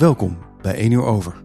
Welkom 0.00 0.38
bij 0.62 0.74
1 0.74 0.90
uur 0.90 1.02
over. 1.02 1.42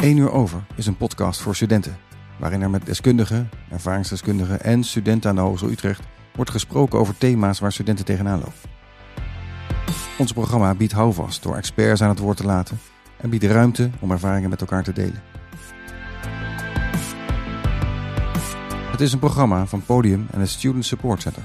Eén 0.00 0.16
uur 0.16 0.30
over 0.30 0.64
is 0.74 0.86
een 0.86 0.96
podcast 0.96 1.40
voor 1.40 1.54
studenten, 1.54 1.96
waarin 2.38 2.62
er 2.62 2.70
met 2.70 2.86
deskundigen, 2.86 3.50
ervaringsdeskundigen 3.70 4.62
en 4.62 4.84
studenten 4.84 5.30
aan 5.30 5.36
de 5.36 5.42
Hogeschool 5.42 5.70
Utrecht 5.70 6.02
wordt 6.34 6.50
gesproken 6.50 6.98
over 6.98 7.18
thema's 7.18 7.58
waar 7.58 7.72
studenten 7.72 8.04
tegenaan 8.04 8.38
lopen. 8.38 8.70
Ons 10.18 10.32
programma 10.32 10.74
biedt 10.74 10.92
houvast 10.92 11.42
door 11.42 11.56
experts 11.56 12.02
aan 12.02 12.08
het 12.08 12.18
woord 12.18 12.36
te 12.36 12.46
laten 12.46 12.78
en 13.16 13.30
biedt 13.30 13.44
ruimte 13.44 13.90
om 14.00 14.10
ervaringen 14.10 14.50
met 14.50 14.60
elkaar 14.60 14.82
te 14.82 14.92
delen. 14.92 15.31
Het 18.92 19.00
is 19.00 19.12
een 19.12 19.18
programma 19.18 19.66
van 19.66 19.84
Podium 19.84 20.26
en 20.30 20.40
het 20.40 20.48
Student 20.48 20.84
Support 20.84 21.22
Center. 21.22 21.42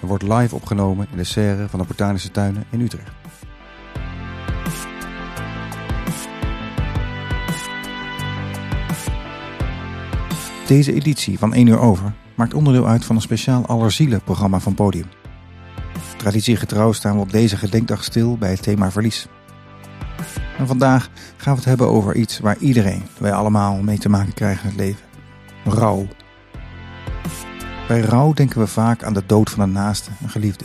Er 0.00 0.06
wordt 0.06 0.22
live 0.22 0.54
opgenomen 0.54 1.06
in 1.10 1.16
de 1.16 1.24
serre 1.24 1.68
van 1.68 1.80
de 1.80 1.86
Botanische 1.86 2.30
Tuinen 2.30 2.64
in 2.70 2.80
Utrecht. 2.80 3.10
Deze 10.66 10.92
editie 10.92 11.38
van 11.38 11.54
1 11.54 11.66
uur 11.66 11.78
over 11.78 12.12
maakt 12.34 12.54
onderdeel 12.54 12.86
uit 12.88 13.04
van 13.04 13.16
een 13.16 13.22
speciaal 13.22 13.66
allerzielen 13.66 14.22
programma 14.22 14.60
van 14.60 14.74
Podium. 14.74 15.06
Traditiegetrouw 16.16 16.92
staan 16.92 17.14
we 17.14 17.20
op 17.20 17.32
deze 17.32 17.56
gedenkdag 17.56 18.04
stil 18.04 18.36
bij 18.36 18.50
het 18.50 18.62
thema 18.62 18.90
verlies. 18.90 19.26
En 20.58 20.66
vandaag 20.66 21.10
gaan 21.36 21.52
we 21.52 21.58
het 21.58 21.68
hebben 21.68 21.88
over 21.88 22.16
iets 22.16 22.38
waar 22.38 22.58
iedereen, 22.58 23.02
wij 23.18 23.32
allemaal, 23.32 23.82
mee 23.82 23.98
te 23.98 24.08
maken 24.08 24.34
krijgen 24.34 24.62
in 24.62 24.68
het 24.68 24.78
leven. 24.78 25.04
Rouw. 25.64 26.06
Bij 27.86 28.00
rouw 28.00 28.32
denken 28.32 28.60
we 28.60 28.66
vaak 28.66 29.02
aan 29.02 29.14
de 29.14 29.26
dood 29.26 29.50
van 29.50 29.60
een 29.60 29.72
naaste, 29.72 30.10
een 30.22 30.28
geliefde. 30.28 30.64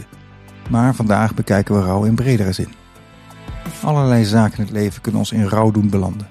Maar 0.70 0.96
vandaag 0.96 1.34
bekijken 1.34 1.76
we 1.76 1.82
rouw 1.82 2.04
in 2.04 2.16
bredere 2.16 2.52
zin. 2.52 2.74
Allerlei 3.84 4.26
zaken 4.26 4.58
in 4.58 4.64
het 4.64 4.74
leven 4.74 5.02
kunnen 5.02 5.20
ons 5.20 5.32
in 5.32 5.48
rouw 5.48 5.72
doen 5.72 5.90
belanden. 5.90 6.28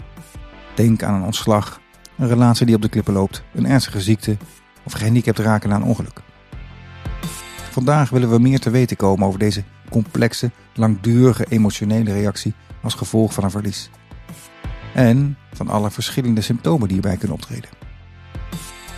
Denk 0.74 1.02
aan 1.02 1.14
een 1.14 1.22
ontslag, 1.22 1.80
een 2.18 2.28
relatie 2.28 2.66
die 2.66 2.74
op 2.74 2.83
de 2.83 2.88
klippen 2.88 3.12
loopt, 3.12 3.42
een 3.55 3.66
ernstige 3.66 4.00
ziekte 4.00 4.36
of 4.83 4.92
gehandicapt 4.92 5.38
raken 5.38 5.68
na 5.68 5.77
een 5.77 5.83
ongeluk. 5.83 6.20
Vandaag 7.70 8.11
willen 8.11 8.30
we 8.30 8.38
meer 8.38 8.61
te 8.61 8.70
weten 8.70 8.96
komen 8.96 9.27
over 9.27 9.38
deze 9.38 9.64
complexe, 9.91 10.50
langdurige 10.74 11.46
emotionele 11.48 12.12
reactie 12.12 12.55
als 12.83 12.94
gevolg 12.94 13.33
van 13.33 13.44
een 13.44 13.50
verlies. 13.50 13.91
En 14.94 15.36
van 15.52 15.68
alle 15.68 15.91
verschillende 15.91 16.41
symptomen 16.41 16.88
die 16.88 16.92
hierbij 16.92 17.16
kunnen 17.16 17.36
optreden. 17.36 17.70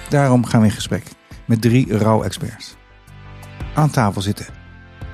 Daarom 0.08 0.44
gaan 0.44 0.60
we 0.60 0.66
in 0.66 0.72
gesprek 0.72 1.04
met 1.52 1.60
drie 1.60 1.98
rouwexperts. 1.98 2.76
Aan 3.74 3.90
tafel 3.90 4.22
zitten 4.22 4.46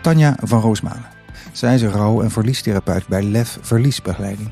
Tanja 0.02 0.36
van 0.42 0.60
Roosmalen. 0.60 1.06
Zij 1.52 1.74
is 1.74 1.82
rouw- 1.82 2.22
en 2.22 2.30
verliestherapeut 2.30 3.06
bij 3.06 3.22
LEF 3.22 3.58
Verliesbegeleiding. 3.60 4.50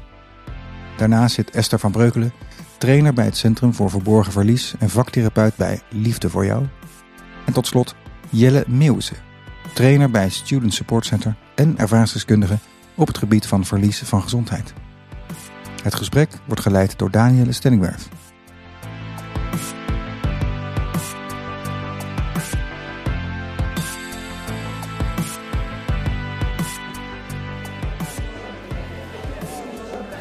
Daarnaast 0.97 1.35
zit 1.35 1.51
Esther 1.51 1.79
van 1.79 1.93
Breukelen, 1.93 2.33
trainer 2.79 3.13
bij 3.15 3.25
het 3.25 3.37
Centrum 3.37 3.75
voor 3.75 3.91
Verborgen 3.91 4.33
Verlies 4.33 4.75
en 4.79 4.91
vaktherapeut 4.91 5.57
bij 5.57 5.81
Liefde 5.91 6.31
voor 6.31 6.45
Jou. 6.45 6.67
En 7.45 7.53
tot 7.53 7.67
slot 7.67 7.95
Jelle 8.29 8.65
Meeuwse, 8.67 9.15
trainer 9.75 10.11
bij 10.11 10.29
Student 10.29 10.75
Support 10.75 11.05
Center 11.05 11.37
en 11.55 11.79
ervaringsdeskundige 11.79 12.59
op 12.95 13.07
het 13.07 13.19
gebied 13.19 13.47
van 13.47 13.65
verlies 13.65 13.99
van 13.99 14.23
gezondheid. 14.23 14.73
Het 15.83 15.95
gesprek 15.95 16.31
wordt 16.45 16.63
geleid 16.63 16.99
door 16.99 17.11
Danielle 17.11 17.53
Stellingwerf. 17.53 18.09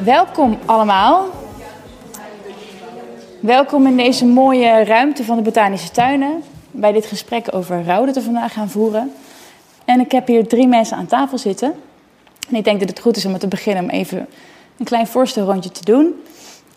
Welkom 0.06 0.58
allemaal. 0.64 1.30
Welkom 3.40 3.86
in 3.86 3.96
deze 3.96 4.24
mooie 4.24 4.84
ruimte 4.84 5.24
van 5.24 5.36
de 5.36 5.42
Botanische 5.42 5.90
Tuinen. 5.90 6.42
Bij 6.70 6.92
dit 6.92 7.06
gesprek 7.06 7.54
over 7.54 7.84
rouw 7.84 8.04
dat 8.04 8.14
we 8.14 8.22
vandaag 8.22 8.52
gaan 8.52 8.70
voeren. 8.70 9.12
En 9.84 10.00
ik 10.00 10.12
heb 10.12 10.26
hier 10.26 10.46
drie 10.46 10.66
mensen 10.66 10.96
aan 10.96 11.06
tafel 11.06 11.38
zitten. 11.38 11.74
En 12.48 12.54
ik 12.54 12.64
denk 12.64 12.80
dat 12.80 12.88
het 12.88 13.00
goed 13.00 13.16
is 13.16 13.24
om 13.24 13.38
te 13.38 13.48
beginnen 13.48 13.84
om 13.84 13.90
even 13.90 14.26
een 14.78 14.84
klein 14.84 15.06
voorstelrondje 15.06 15.70
te 15.70 15.84
doen. 15.84 16.22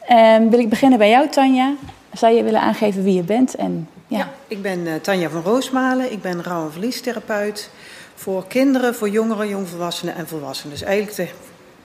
En 0.07 0.49
wil 0.49 0.59
ik 0.59 0.69
beginnen 0.69 0.97
bij 0.97 1.09
jou, 1.09 1.29
Tanja? 1.29 1.73
Zou 2.13 2.33
je 2.33 2.43
willen 2.43 2.61
aangeven 2.61 3.03
wie 3.03 3.15
je 3.15 3.23
bent? 3.23 3.55
En, 3.55 3.89
ja. 4.07 4.29
Ik 4.47 4.61
ben 4.61 4.79
uh, 4.79 4.93
Tanja 4.95 5.29
van 5.29 5.41
Roosmalen. 5.41 6.11
Ik 6.11 6.21
ben 6.21 6.43
rouw- 6.43 6.65
en 6.65 6.71
verliestherapeut 6.71 7.69
voor 8.15 8.47
kinderen, 8.47 8.95
voor 8.95 9.09
jongeren, 9.09 9.47
jongvolwassenen 9.47 10.15
en 10.15 10.27
volwassenen. 10.27 10.77
Dus 10.77 10.87
eigenlijk 10.87 11.15
de, 11.15 11.27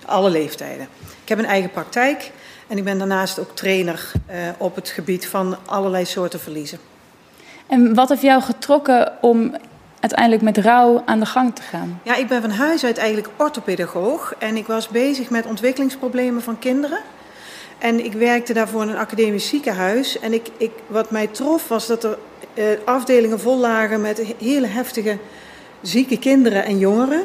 alle 0.06 0.30
leeftijden. 0.30 0.88
Ik 1.22 1.28
heb 1.28 1.38
een 1.38 1.44
eigen 1.46 1.70
praktijk 1.70 2.30
en 2.66 2.78
ik 2.78 2.84
ben 2.84 2.98
daarnaast 2.98 3.38
ook 3.38 3.56
trainer 3.56 4.12
uh, 4.30 4.36
op 4.58 4.74
het 4.74 4.88
gebied 4.88 5.26
van 5.26 5.56
allerlei 5.64 6.04
soorten 6.04 6.40
verliezen. 6.40 6.78
En 7.66 7.94
wat 7.94 8.08
heeft 8.08 8.22
jou 8.22 8.42
getrokken 8.42 9.12
om 9.20 9.56
uiteindelijk 10.00 10.42
met 10.42 10.58
rouw 10.58 11.02
aan 11.06 11.20
de 11.20 11.26
gang 11.26 11.54
te 11.54 11.62
gaan? 11.62 12.00
Ja, 12.02 12.14
ik 12.14 12.28
ben 12.28 12.40
van 12.40 12.50
huis 12.50 12.84
uit 12.84 12.98
eigenlijk 12.98 13.28
orthopedagoog 13.36 14.34
en 14.38 14.56
ik 14.56 14.66
was 14.66 14.88
bezig 14.88 15.30
met 15.30 15.46
ontwikkelingsproblemen 15.46 16.42
van 16.42 16.58
kinderen. 16.58 16.98
En 17.78 18.04
ik 18.04 18.12
werkte 18.12 18.52
daarvoor 18.52 18.82
in 18.82 18.88
een 18.88 18.96
academisch 18.96 19.48
ziekenhuis. 19.48 20.18
En 20.18 20.32
ik, 20.32 20.46
ik, 20.56 20.70
wat 20.86 21.10
mij 21.10 21.26
trof 21.26 21.68
was 21.68 21.86
dat 21.86 22.04
er 22.04 22.18
uh, 22.54 22.64
afdelingen 22.84 23.40
vol 23.40 23.58
lagen 23.58 24.00
met 24.00 24.22
hele 24.38 24.66
heftige 24.66 25.18
zieke 25.82 26.18
kinderen 26.18 26.64
en 26.64 26.78
jongeren. 26.78 27.22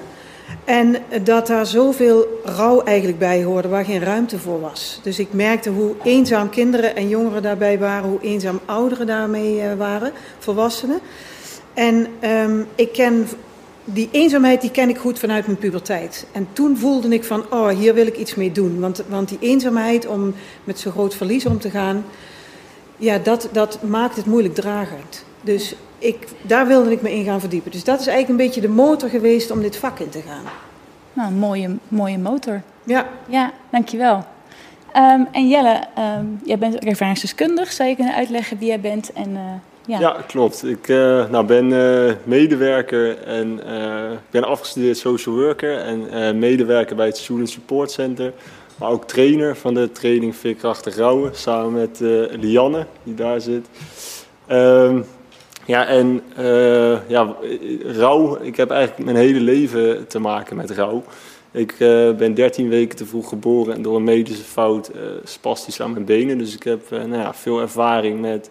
En 0.65 0.95
dat 1.23 1.47
daar 1.47 1.65
zoveel 1.65 2.41
rouw 2.43 2.81
eigenlijk 2.81 3.19
bij 3.19 3.43
hoorde, 3.43 3.67
waar 3.67 3.85
geen 3.85 4.03
ruimte 4.03 4.39
voor 4.39 4.61
was. 4.61 4.99
Dus 5.03 5.19
ik 5.19 5.33
merkte 5.33 5.69
hoe 5.69 5.95
eenzaam 6.03 6.49
kinderen 6.49 6.95
en 6.95 7.09
jongeren 7.09 7.41
daarbij 7.41 7.79
waren, 7.79 8.09
hoe 8.09 8.21
eenzaam 8.21 8.59
ouderen 8.65 9.07
daarmee 9.07 9.55
uh, 9.55 9.73
waren, 9.73 10.11
volwassenen. 10.39 10.99
En 11.73 12.07
um, 12.23 12.67
ik 12.75 12.91
ken 12.91 13.27
die 13.93 14.09
eenzaamheid 14.11 14.61
die 14.61 14.71
ken 14.71 14.89
ik 14.89 14.97
goed 14.97 15.19
vanuit 15.19 15.45
mijn 15.45 15.57
puberteit. 15.57 16.25
En 16.31 16.47
toen 16.53 16.77
voelde 16.77 17.07
ik 17.09 17.23
van, 17.23 17.45
oh, 17.49 17.69
hier 17.69 17.93
wil 17.93 18.07
ik 18.07 18.17
iets 18.17 18.35
mee 18.35 18.51
doen. 18.51 18.79
Want, 18.79 19.03
want 19.07 19.29
die 19.29 19.37
eenzaamheid 19.41 20.07
om 20.07 20.33
met 20.63 20.79
zo'n 20.79 20.91
groot 20.91 21.15
verlies 21.15 21.45
om 21.45 21.59
te 21.59 21.69
gaan, 21.69 22.05
ja, 22.97 23.17
dat, 23.17 23.49
dat 23.51 23.83
maakt 23.83 24.15
het 24.15 24.25
moeilijk 24.25 24.55
dragend. 24.55 25.25
Dus 25.41 25.75
ik, 25.99 26.27
daar 26.41 26.67
wilde 26.67 26.91
ik 26.91 27.01
me 27.01 27.11
in 27.11 27.25
gaan 27.25 27.39
verdiepen. 27.39 27.71
Dus 27.71 27.83
dat 27.83 27.99
is 27.99 28.07
eigenlijk 28.07 28.39
een 28.39 28.45
beetje 28.45 28.61
de 28.61 28.73
motor 28.73 29.09
geweest 29.09 29.51
om 29.51 29.61
dit 29.61 29.77
vak 29.77 29.99
in 29.99 30.09
te 30.09 30.21
gaan. 30.21 30.43
Nou, 31.13 31.27
een 31.27 31.39
mooie, 31.39 31.69
mooie 31.87 32.17
motor. 32.17 32.61
Ja. 32.83 33.07
Ja, 33.27 33.51
dankjewel. 33.71 34.25
Um, 34.95 35.27
en 35.31 35.47
Jelle, 35.47 35.83
um, 36.19 36.39
jij 36.43 36.57
bent 36.57 36.75
ook 36.75 36.81
ervaringsdeskundig. 36.81 37.71
Zou 37.71 37.89
je 37.89 37.95
kunnen 37.95 38.15
uitleggen 38.15 38.57
wie 38.57 38.67
jij 38.67 38.79
bent? 38.79 39.13
En, 39.13 39.29
uh, 39.29 39.39
ja. 39.85 39.99
ja. 39.99 40.15
klopt. 40.27 40.65
Ik 40.65 40.87
uh, 40.87 41.29
nou, 41.29 41.45
ben 41.45 41.69
uh, 41.69 42.13
medewerker 42.23 43.23
en 43.23 43.59
ben 44.29 44.43
afgestudeerd 44.43 44.97
social 44.97 45.35
worker 45.35 45.77
en 45.77 46.39
medewerker 46.39 46.95
bij 46.95 47.05
het 47.05 47.17
Student 47.17 47.49
Support 47.49 47.91
Center. 47.91 48.33
Maar 48.77 48.89
ook 48.89 49.07
trainer 49.07 49.55
van 49.55 49.73
de 49.73 49.91
training 49.91 50.35
Veerkrachtig 50.35 50.95
Rouwen 50.95 51.35
samen 51.35 51.73
met 51.73 51.99
Lianne, 52.39 52.85
die 53.03 53.15
daar 53.15 53.41
zit. 53.41 53.67
Um, 54.51 55.05
ja, 55.69 55.85
en 55.85 56.21
uh, 56.39 57.09
ja, 57.09 57.35
rouw, 57.85 58.37
ik 58.41 58.57
heb 58.57 58.69
eigenlijk 58.69 59.05
mijn 59.05 59.25
hele 59.25 59.39
leven 59.39 60.07
te 60.07 60.19
maken 60.19 60.55
met 60.55 60.71
rouw. 60.71 61.03
Ik 61.51 61.79
uh, 61.79 62.11
ben 62.11 62.33
13 62.33 62.69
weken 62.69 62.97
te 62.97 63.05
vroeg 63.05 63.29
geboren 63.29 63.73
en 63.73 63.81
door 63.81 63.95
een 63.95 64.03
medische 64.03 64.43
fout 64.43 64.91
uh, 64.95 65.01
spastisch 65.23 65.81
aan 65.81 65.91
mijn 65.91 66.05
benen. 66.05 66.37
Dus 66.37 66.55
ik 66.55 66.63
heb 66.63 66.89
nou 66.89 67.15
ja, 67.15 67.33
veel 67.33 67.59
ervaring 67.59 68.21
met 68.21 68.49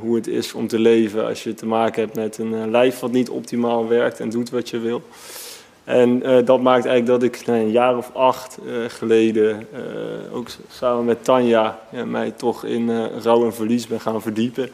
hoe 0.00 0.14
het 0.14 0.26
is 0.26 0.52
om 0.52 0.66
te 0.66 0.78
leven 0.78 1.26
als 1.26 1.42
je 1.42 1.54
te 1.54 1.66
maken 1.66 2.02
hebt 2.02 2.16
met 2.16 2.38
een 2.38 2.70
lijf 2.70 3.00
wat 3.00 3.12
niet 3.12 3.30
optimaal 3.30 3.88
werkt 3.88 4.20
en 4.20 4.30
doet 4.30 4.50
wat 4.50 4.70
je 4.70 4.78
wil. 4.78 5.02
En 5.84 6.18
dat 6.44 6.60
maakt 6.60 6.86
eigenlijk 6.86 7.20
dat 7.20 7.22
ik 7.22 7.46
nou, 7.46 7.58
een 7.58 7.70
jaar 7.70 7.96
of 7.96 8.10
acht 8.14 8.58
geleden, 8.88 9.66
ook 10.32 10.48
samen 10.70 11.04
met 11.04 11.24
Tanja, 11.24 11.78
mij 12.06 12.30
toch 12.30 12.64
in 12.64 13.08
rouw 13.22 13.44
en 13.44 13.54
verlies 13.54 13.86
ben 13.86 14.00
gaan 14.00 14.22
verdiepen. 14.22 14.70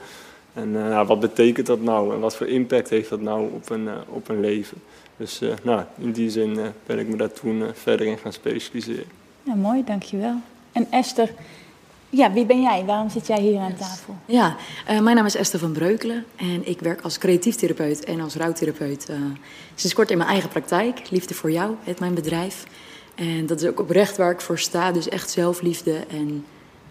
En 0.54 0.68
uh, 0.68 1.06
wat 1.06 1.20
betekent 1.20 1.66
dat 1.66 1.80
nou 1.80 2.14
en 2.14 2.20
wat 2.20 2.36
voor 2.36 2.46
impact 2.46 2.90
heeft 2.90 3.08
dat 3.08 3.20
nou 3.20 3.50
op 3.52 3.70
een, 3.70 3.84
uh, 3.84 3.92
op 4.08 4.28
een 4.28 4.40
leven? 4.40 4.76
Dus 5.16 5.42
uh, 5.42 5.52
nou, 5.62 5.82
in 5.98 6.12
die 6.12 6.30
zin 6.30 6.58
ben 6.86 6.98
ik 6.98 7.08
me 7.08 7.16
daar 7.16 7.32
toen 7.32 7.62
verder 7.74 8.06
in 8.06 8.18
gaan 8.18 8.32
specialiseren. 8.32 9.04
Ja, 9.42 9.54
mooi, 9.54 9.84
dankjewel. 9.84 10.34
En 10.72 10.86
Esther, 10.90 11.30
ja, 12.10 12.32
wie 12.32 12.46
ben 12.46 12.60
jij? 12.60 12.84
Waarom 12.84 13.10
zit 13.10 13.26
jij 13.26 13.40
hier 13.40 13.58
aan 13.58 13.76
tafel? 13.76 14.16
Ja, 14.24 14.56
mijn 14.86 15.16
naam 15.16 15.26
is 15.26 15.34
Esther 15.34 15.58
van 15.58 15.72
Breukelen 15.72 16.24
en 16.36 16.68
ik 16.68 16.80
werk 16.80 17.00
als 17.00 17.18
creatief 17.18 17.54
therapeut 17.54 18.04
en 18.04 18.20
als 18.20 18.34
rouwtherapeut. 18.34 19.08
sinds 19.74 19.94
kort 19.94 20.10
in 20.10 20.18
mijn 20.18 20.30
eigen 20.30 20.48
praktijk, 20.48 21.10
Liefde 21.10 21.34
voor 21.34 21.50
Jou, 21.50 21.74
heet 21.82 22.00
mijn 22.00 22.14
bedrijf. 22.14 22.64
En 23.14 23.46
dat 23.46 23.60
is 23.60 23.68
ook 23.68 23.80
oprecht 23.80 24.16
waar 24.16 24.30
ik 24.30 24.40
voor 24.40 24.58
sta, 24.58 24.92
dus 24.92 25.08
echt 25.08 25.30
zelfliefde 25.30 25.96
en 26.10 26.44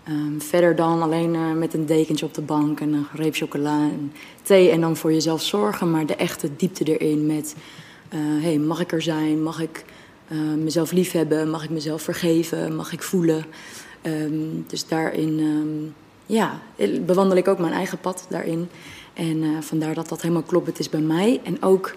Ehm, 0.10 0.40
verder 0.40 0.76
dan 0.76 1.02
alleen 1.02 1.34
uh, 1.34 1.54
met 1.54 1.74
een 1.74 1.86
dekentje 1.86 2.26
op 2.26 2.34
de 2.34 2.42
bank 2.42 2.80
en 2.80 2.94
een 2.94 3.08
reep 3.14 3.36
chocola 3.36 3.80
en 3.80 4.12
thee 4.42 4.70
en 4.70 4.82
dan 4.82 4.96
voor 4.98 5.14
jezelf 5.14 5.42
zorgen. 5.42 5.92
Maar 5.92 6.06
de 6.06 6.16
echte 6.16 6.50
diepte 6.56 6.98
erin 6.98 7.26
met, 7.26 7.56
uh, 8.14 8.20
hey, 8.44 8.58
mag 8.58 8.80
ik 8.80 8.92
er 8.92 9.02
zijn? 9.02 9.44
Mag 9.44 9.62
ik 9.62 9.86
uh, 10.32 10.54
mezelf 10.54 10.92
liefhebben? 10.92 11.50
Mag 11.50 11.64
ik 11.64 11.70
mezelf 11.70 12.02
vergeven? 12.02 12.76
Mag 12.76 12.94
ik 12.94 13.04
voelen? 13.04 13.46
Um, 14.04 14.66
dus 14.68 14.88
daarin, 14.88 15.40
um, 15.40 15.94
ja, 16.26 16.60
bewandel 17.06 17.38
ik 17.38 17.48
ook 17.48 17.60
mijn 17.60 17.74
eigen 17.74 18.00
pad 18.00 18.26
daarin. 18.30 18.70
En 19.14 19.64
vandaar 19.64 19.94
dat 19.94 20.10
dat 20.10 20.22
helemaal 20.22 20.44
kloppend 20.44 20.80
is 20.80 20.90
bij 20.90 21.02
mij. 21.02 21.42
En 21.44 21.64
ook 21.64 21.96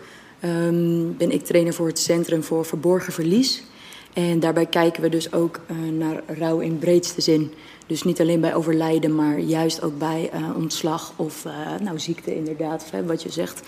ben 1.16 1.30
ik 1.30 1.44
trainer 1.44 1.74
voor 1.74 1.86
het 1.86 1.98
Centrum 1.98 2.42
voor 2.42 2.64
Verborgen 2.64 3.12
Verlies. 3.12 3.62
En 4.12 4.40
daarbij 4.40 4.66
kijken 4.66 5.02
we 5.02 5.08
dus 5.08 5.32
ook 5.32 5.60
naar 5.92 6.22
rouw 6.26 6.58
in 6.58 6.78
breedste 6.78 7.20
zin. 7.20 7.52
Dus 7.86 8.02
niet 8.02 8.20
alleen 8.20 8.40
bij 8.40 8.54
overlijden, 8.54 9.14
maar 9.14 9.38
juist 9.38 9.82
ook 9.82 9.98
bij 9.98 10.30
uh, 10.34 10.56
ontslag 10.56 11.12
of 11.16 11.44
uh, 11.44 11.52
nou, 11.82 11.98
ziekte 11.98 12.36
inderdaad. 12.36 12.90
Hè, 12.90 13.06
wat 13.06 13.22
je 13.22 13.30
zegt, 13.30 13.62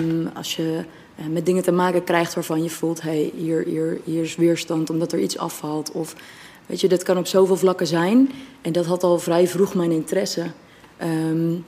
um, 0.00 0.30
als 0.34 0.56
je 0.56 0.84
met 1.30 1.46
dingen 1.46 1.62
te 1.62 1.72
maken 1.72 2.04
krijgt 2.04 2.34
waarvan 2.34 2.62
je 2.62 2.70
voelt... 2.70 3.02
Hey, 3.02 3.32
hier, 3.36 3.64
hier, 3.64 4.00
hier 4.04 4.22
is 4.22 4.36
weerstand 4.36 4.90
omdat 4.90 5.12
er 5.12 5.18
iets 5.18 5.38
afvalt. 5.38 5.92
Of, 5.92 6.14
weet 6.66 6.80
je, 6.80 6.88
dat 6.88 7.02
kan 7.02 7.18
op 7.18 7.26
zoveel 7.26 7.56
vlakken 7.56 7.86
zijn. 7.86 8.30
En 8.62 8.72
dat 8.72 8.86
had 8.86 9.02
al 9.02 9.18
vrij 9.18 9.48
vroeg 9.48 9.74
mijn 9.74 9.90
interesse. 9.90 10.46
Um, 11.02 11.64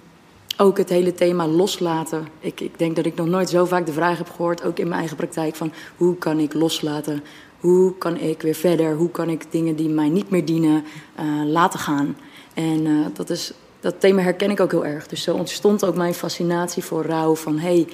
ook 0.57 0.79
het 0.79 0.89
hele 0.89 1.15
thema 1.15 1.47
loslaten. 1.47 2.27
Ik, 2.41 2.61
ik 2.61 2.79
denk 2.79 2.97
dat 2.97 3.07
ik 3.07 3.15
nog 3.15 3.27
nooit 3.27 3.49
zo 3.49 3.65
vaak 3.65 3.87
de 3.87 3.93
vraag 3.93 4.19
heb 4.19 4.31
gehoord, 4.31 4.65
ook 4.65 4.79
in 4.79 4.89
mijn 4.89 4.99
eigen 4.99 5.17
praktijk, 5.17 5.57
van 5.57 5.73
hoe 5.97 6.17
kan 6.17 6.39
ik 6.39 6.55
loslaten? 6.55 7.23
Hoe 7.61 7.95
kan 7.99 8.17
ik 8.17 8.43
weer 8.43 8.55
verder? 8.55 8.95
Hoe 8.95 9.11
kan 9.11 9.29
ik 9.29 9.53
dingen 9.53 9.77
die 9.77 9.89
mij 9.89 10.09
niet 10.09 10.31
meer 10.31 10.45
dienen 10.45 10.85
uh, 11.21 11.25
laten 11.45 11.79
gaan? 11.79 12.17
En 12.55 12.87
uh, 12.87 13.07
dat, 13.13 13.31
is, 13.31 13.53
dat 13.81 14.01
thema 14.01 14.23
herken 14.23 14.51
ik 14.51 14.61
ook 14.61 14.71
heel 14.71 14.87
erg. 14.87 15.07
Dus 15.07 15.23
zo 15.23 15.35
ontstond 15.35 15.85
ook 15.85 15.97
mijn 15.97 16.15
fascinatie 16.15 16.85
voor 16.85 17.05
rouw. 17.05 17.35
Van 17.35 17.59
hé, 17.59 17.69
hey, 17.69 17.87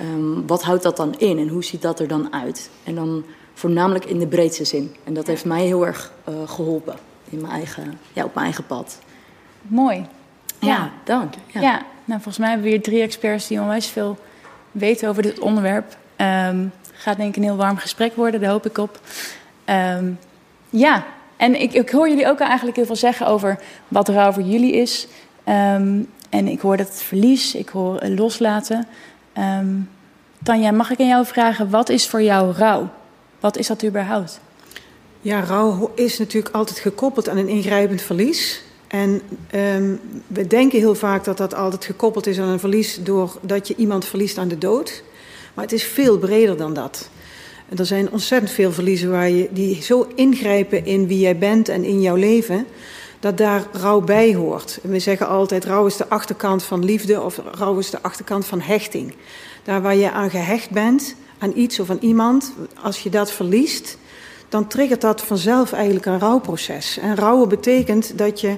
um, 0.00 0.46
wat 0.46 0.62
houdt 0.62 0.82
dat 0.82 0.96
dan 0.96 1.18
in 1.18 1.38
en 1.38 1.48
hoe 1.48 1.64
ziet 1.64 1.82
dat 1.82 2.00
er 2.00 2.08
dan 2.08 2.32
uit? 2.32 2.70
En 2.84 2.94
dan 2.94 3.24
voornamelijk 3.54 4.04
in 4.04 4.18
de 4.18 4.26
breedste 4.26 4.64
zin. 4.64 4.94
En 5.04 5.14
dat 5.14 5.26
heeft 5.26 5.44
mij 5.44 5.64
heel 5.64 5.86
erg 5.86 6.12
uh, 6.28 6.34
geholpen 6.46 6.96
in 7.30 7.40
mijn 7.40 7.52
eigen, 7.52 7.98
ja, 8.12 8.24
op 8.24 8.34
mijn 8.34 8.46
eigen 8.46 8.66
pad. 8.66 8.98
Mooi. 9.62 10.06
Ja, 10.58 10.68
ja. 10.68 10.92
dank. 11.04 11.34
Ja. 11.46 11.60
ja. 11.60 11.86
nou 12.04 12.20
volgens 12.20 12.38
mij 12.38 12.48
hebben 12.48 12.66
we 12.66 12.72
hier 12.72 12.82
drie 12.82 13.02
experts 13.02 13.46
die 13.46 13.60
onwijs 13.60 13.86
veel 13.86 14.16
weten 14.72 15.08
over 15.08 15.22
dit 15.22 15.38
onderwerp. 15.38 15.96
Um, 16.16 16.72
gaat 16.92 17.16
denk 17.16 17.28
ik 17.28 17.36
een 17.36 17.42
heel 17.42 17.56
warm 17.56 17.76
gesprek 17.76 18.16
worden, 18.16 18.40
daar 18.40 18.50
hoop 18.50 18.66
ik 18.66 18.78
op. 18.78 19.00
Um, 19.96 20.18
ja, 20.70 21.04
en 21.36 21.60
ik, 21.60 21.72
ik, 21.72 21.90
hoor 21.90 22.08
jullie 22.08 22.28
ook 22.28 22.40
eigenlijk 22.40 22.76
heel 22.76 22.86
veel 22.86 22.96
zeggen 22.96 23.26
over 23.26 23.58
wat 23.88 24.08
rouw 24.08 24.32
voor 24.32 24.42
jullie 24.42 24.72
is. 24.72 25.06
Um, 25.48 26.08
en 26.30 26.48
ik 26.48 26.60
hoor 26.60 26.76
dat 26.76 26.88
het 26.88 27.02
verlies, 27.02 27.54
ik 27.54 27.68
hoor 27.68 28.06
loslaten. 28.06 28.86
Tanja, 30.42 30.70
mag 30.70 30.90
ik 30.90 31.00
aan 31.00 31.06
jou 31.06 31.26
vragen, 31.26 31.70
wat 31.70 31.88
is 31.88 32.08
voor 32.08 32.22
jou 32.22 32.52
rouw? 32.52 32.88
Wat 33.40 33.56
is 33.56 33.66
dat 33.66 33.84
überhaupt? 33.84 34.40
Ja, 35.20 35.40
rouw 35.40 35.92
is 35.94 36.18
natuurlijk 36.18 36.54
altijd 36.54 36.78
gekoppeld 36.78 37.28
aan 37.28 37.36
een 37.36 37.48
ingrijpend 37.48 38.02
verlies. 38.02 38.62
En 38.86 39.22
we 40.26 40.46
denken 40.46 40.78
heel 40.78 40.94
vaak 40.94 41.24
dat 41.24 41.36
dat 41.36 41.54
altijd 41.54 41.84
gekoppeld 41.84 42.26
is 42.26 42.38
aan 42.38 42.48
een 42.48 42.58
verlies 42.58 43.02
doordat 43.02 43.68
je 43.68 43.74
iemand 43.76 44.04
verliest 44.04 44.38
aan 44.38 44.48
de 44.48 44.58
dood. 44.58 45.02
Maar 45.56 45.64
het 45.64 45.74
is 45.74 45.84
veel 45.84 46.18
breder 46.18 46.56
dan 46.56 46.74
dat. 46.74 47.08
Er 47.76 47.86
zijn 47.86 48.10
ontzettend 48.10 48.50
veel 48.50 48.72
verliezen 48.72 49.10
waar 49.10 49.30
je, 49.30 49.48
die 49.50 49.82
zo 49.82 50.08
ingrijpen 50.14 50.84
in 50.84 51.06
wie 51.06 51.18
jij 51.18 51.38
bent 51.38 51.68
en 51.68 51.84
in 51.84 52.00
jouw 52.00 52.14
leven, 52.14 52.66
dat 53.20 53.38
daar 53.38 53.66
rouw 53.72 54.00
bij 54.00 54.34
hoort. 54.34 54.78
we 54.82 54.98
zeggen 54.98 55.28
altijd, 55.28 55.64
rouw 55.64 55.86
is 55.86 55.96
de 55.96 56.08
achterkant 56.08 56.62
van 56.62 56.84
liefde 56.84 57.20
of 57.20 57.40
rouw 57.58 57.78
is 57.78 57.90
de 57.90 58.02
achterkant 58.02 58.46
van 58.46 58.60
hechting. 58.60 59.14
Daar 59.64 59.82
waar 59.82 59.96
je 59.96 60.10
aan 60.10 60.30
gehecht 60.30 60.70
bent, 60.70 61.14
aan 61.38 61.52
iets 61.54 61.80
of 61.80 61.90
aan 61.90 61.98
iemand, 62.00 62.52
als 62.82 63.02
je 63.02 63.10
dat 63.10 63.32
verliest, 63.32 63.98
dan 64.48 64.66
triggert 64.66 65.00
dat 65.00 65.22
vanzelf 65.22 65.72
eigenlijk 65.72 66.06
een 66.06 66.18
rouwproces. 66.18 66.98
En 66.98 67.16
rouwen 67.16 67.48
betekent 67.48 68.18
dat 68.18 68.40
je 68.40 68.56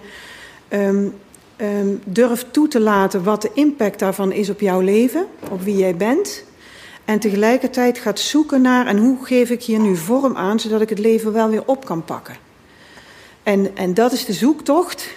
um, 0.68 1.14
um, 1.56 2.00
durft 2.04 2.52
toe 2.52 2.68
te 2.68 2.80
laten 2.80 3.22
wat 3.24 3.42
de 3.42 3.50
impact 3.54 3.98
daarvan 3.98 4.32
is 4.32 4.50
op 4.50 4.60
jouw 4.60 4.80
leven, 4.80 5.26
op 5.50 5.62
wie 5.62 5.76
jij 5.76 5.96
bent. 5.96 6.46
En 7.08 7.18
tegelijkertijd 7.18 7.98
gaat 7.98 8.18
zoeken 8.20 8.62
naar 8.62 8.86
en 8.86 8.98
hoe 8.98 9.24
geef 9.24 9.50
ik 9.50 9.62
hier 9.62 9.78
nu 9.78 9.96
vorm 9.96 10.36
aan, 10.36 10.60
zodat 10.60 10.80
ik 10.80 10.88
het 10.88 10.98
leven 10.98 11.32
wel 11.32 11.48
weer 11.48 11.62
op 11.66 11.84
kan 11.84 12.04
pakken. 12.04 12.36
En, 13.42 13.76
en 13.76 13.94
dat 13.94 14.12
is 14.12 14.24
de 14.24 14.32
zoektocht 14.32 15.08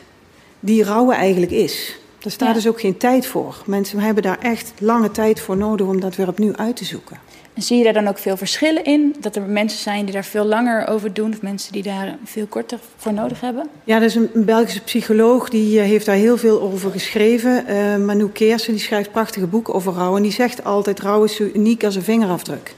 die 0.59 0.83
rouwen 0.83 1.15
eigenlijk 1.15 1.51
is. 1.51 1.99
Daar 2.19 2.31
staat 2.31 2.47
ja. 2.47 2.53
dus 2.53 2.67
ook 2.67 2.79
geen 2.79 2.97
tijd 2.97 3.25
voor. 3.25 3.61
Mensen 3.65 3.99
hebben 3.99 4.23
daar 4.23 4.39
echt 4.39 4.73
lange 4.79 5.11
tijd 5.11 5.39
voor 5.39 5.57
nodig 5.57 5.87
om 5.87 5.99
dat 5.99 6.15
weer 6.15 6.27
opnieuw 6.27 6.55
uit 6.55 6.75
te 6.75 6.85
zoeken. 6.85 7.19
Zie 7.55 7.77
je 7.77 7.83
daar 7.83 7.93
dan 7.93 8.07
ook 8.07 8.17
veel 8.17 8.37
verschillen 8.37 8.83
in? 8.83 9.15
Dat 9.19 9.35
er 9.35 9.41
mensen 9.41 9.79
zijn 9.79 10.05
die 10.05 10.13
daar 10.13 10.25
veel 10.25 10.45
langer 10.45 10.87
over 10.87 11.13
doen, 11.13 11.31
of 11.31 11.41
mensen 11.41 11.71
die 11.71 11.83
daar 11.83 12.17
veel 12.23 12.45
korter 12.45 12.79
voor 12.97 13.13
nodig 13.13 13.41
hebben? 13.41 13.69
Ja, 13.83 13.95
er 13.95 14.03
is 14.03 14.15
een, 14.15 14.29
Belgische 14.33 14.81
psycholoog 14.81 15.49
die 15.49 15.79
uh, 15.79 15.83
heeft 15.83 16.05
daar 16.05 16.15
heel 16.15 16.37
veel 16.37 16.61
over 16.61 16.91
geschreven. 16.91 17.65
Uh, 17.69 17.97
Manu 18.05 18.29
Keersen, 18.29 18.73
die 18.73 18.81
schrijft 18.81 19.11
prachtige 19.11 19.47
boeken 19.47 19.73
over 19.73 19.93
rouw. 19.93 20.15
En 20.15 20.21
die 20.21 20.31
zegt 20.31 20.63
altijd: 20.63 20.99
rouw 20.99 21.23
is 21.23 21.35
zo 21.35 21.49
uniek 21.53 21.83
als 21.83 21.95
een 21.95 22.01
vingerafdruk. 22.01 22.73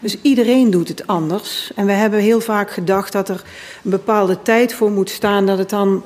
Dus 0.00 0.20
iedereen 0.22 0.70
doet 0.70 0.88
het 0.88 1.06
anders. 1.06 1.72
En 1.74 1.86
we 1.86 1.92
hebben 1.92 2.20
heel 2.20 2.40
vaak 2.40 2.70
gedacht 2.70 3.12
dat 3.12 3.28
er 3.28 3.42
een 3.84 3.90
bepaalde 3.90 4.42
tijd 4.42 4.74
voor 4.74 4.90
moet 4.90 5.10
staan, 5.10 5.46
dat 5.46 5.58
het 5.58 5.70
dan 5.70 6.02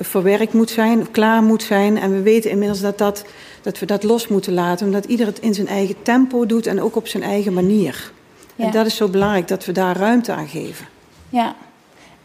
verwerkt 0.00 0.52
moet 0.52 0.70
zijn, 0.70 1.10
klaar 1.10 1.42
moet 1.42 1.62
zijn. 1.62 1.98
En 1.98 2.12
we 2.12 2.22
weten 2.22 2.50
inmiddels 2.50 2.80
dat, 2.80 2.98
dat, 2.98 3.24
dat 3.62 3.78
we 3.78 3.86
dat 3.86 4.02
los 4.02 4.28
moeten 4.28 4.52
laten, 4.52 4.86
omdat 4.86 5.04
ieder 5.04 5.26
het 5.26 5.38
in 5.38 5.54
zijn 5.54 5.68
eigen 5.68 6.02
tempo 6.02 6.46
doet 6.46 6.66
en 6.66 6.80
ook 6.80 6.96
op 6.96 7.08
zijn 7.08 7.22
eigen 7.22 7.52
manier. 7.52 8.12
Ja. 8.56 8.64
En 8.64 8.70
dat 8.70 8.86
is 8.86 8.96
zo 8.96 9.08
belangrijk, 9.08 9.48
dat 9.48 9.64
we 9.64 9.72
daar 9.72 9.96
ruimte 9.96 10.32
aan 10.32 10.48
geven. 10.48 10.86
Ja, 11.28 11.54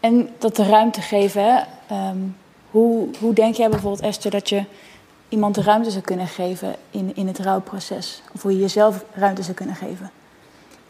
en 0.00 0.28
dat 0.38 0.56
de 0.56 0.64
ruimte 0.64 1.00
geven? 1.00 1.66
Um, 1.92 2.36
hoe, 2.70 3.08
hoe 3.20 3.32
denk 3.32 3.54
jij 3.54 3.68
bijvoorbeeld, 3.68 4.02
Esther, 4.02 4.30
dat 4.30 4.48
je 4.48 4.64
iemand 5.28 5.54
de 5.54 5.62
ruimte 5.62 5.90
zou 5.90 6.02
kunnen 6.02 6.26
geven 6.26 6.74
in, 6.90 7.12
in 7.14 7.26
het 7.26 7.38
rouwproces? 7.38 8.22
Of 8.34 8.42
hoe 8.42 8.52
je 8.52 8.58
jezelf 8.58 9.04
ruimte 9.14 9.42
zou 9.42 9.54
kunnen 9.54 9.74
geven? 9.74 10.10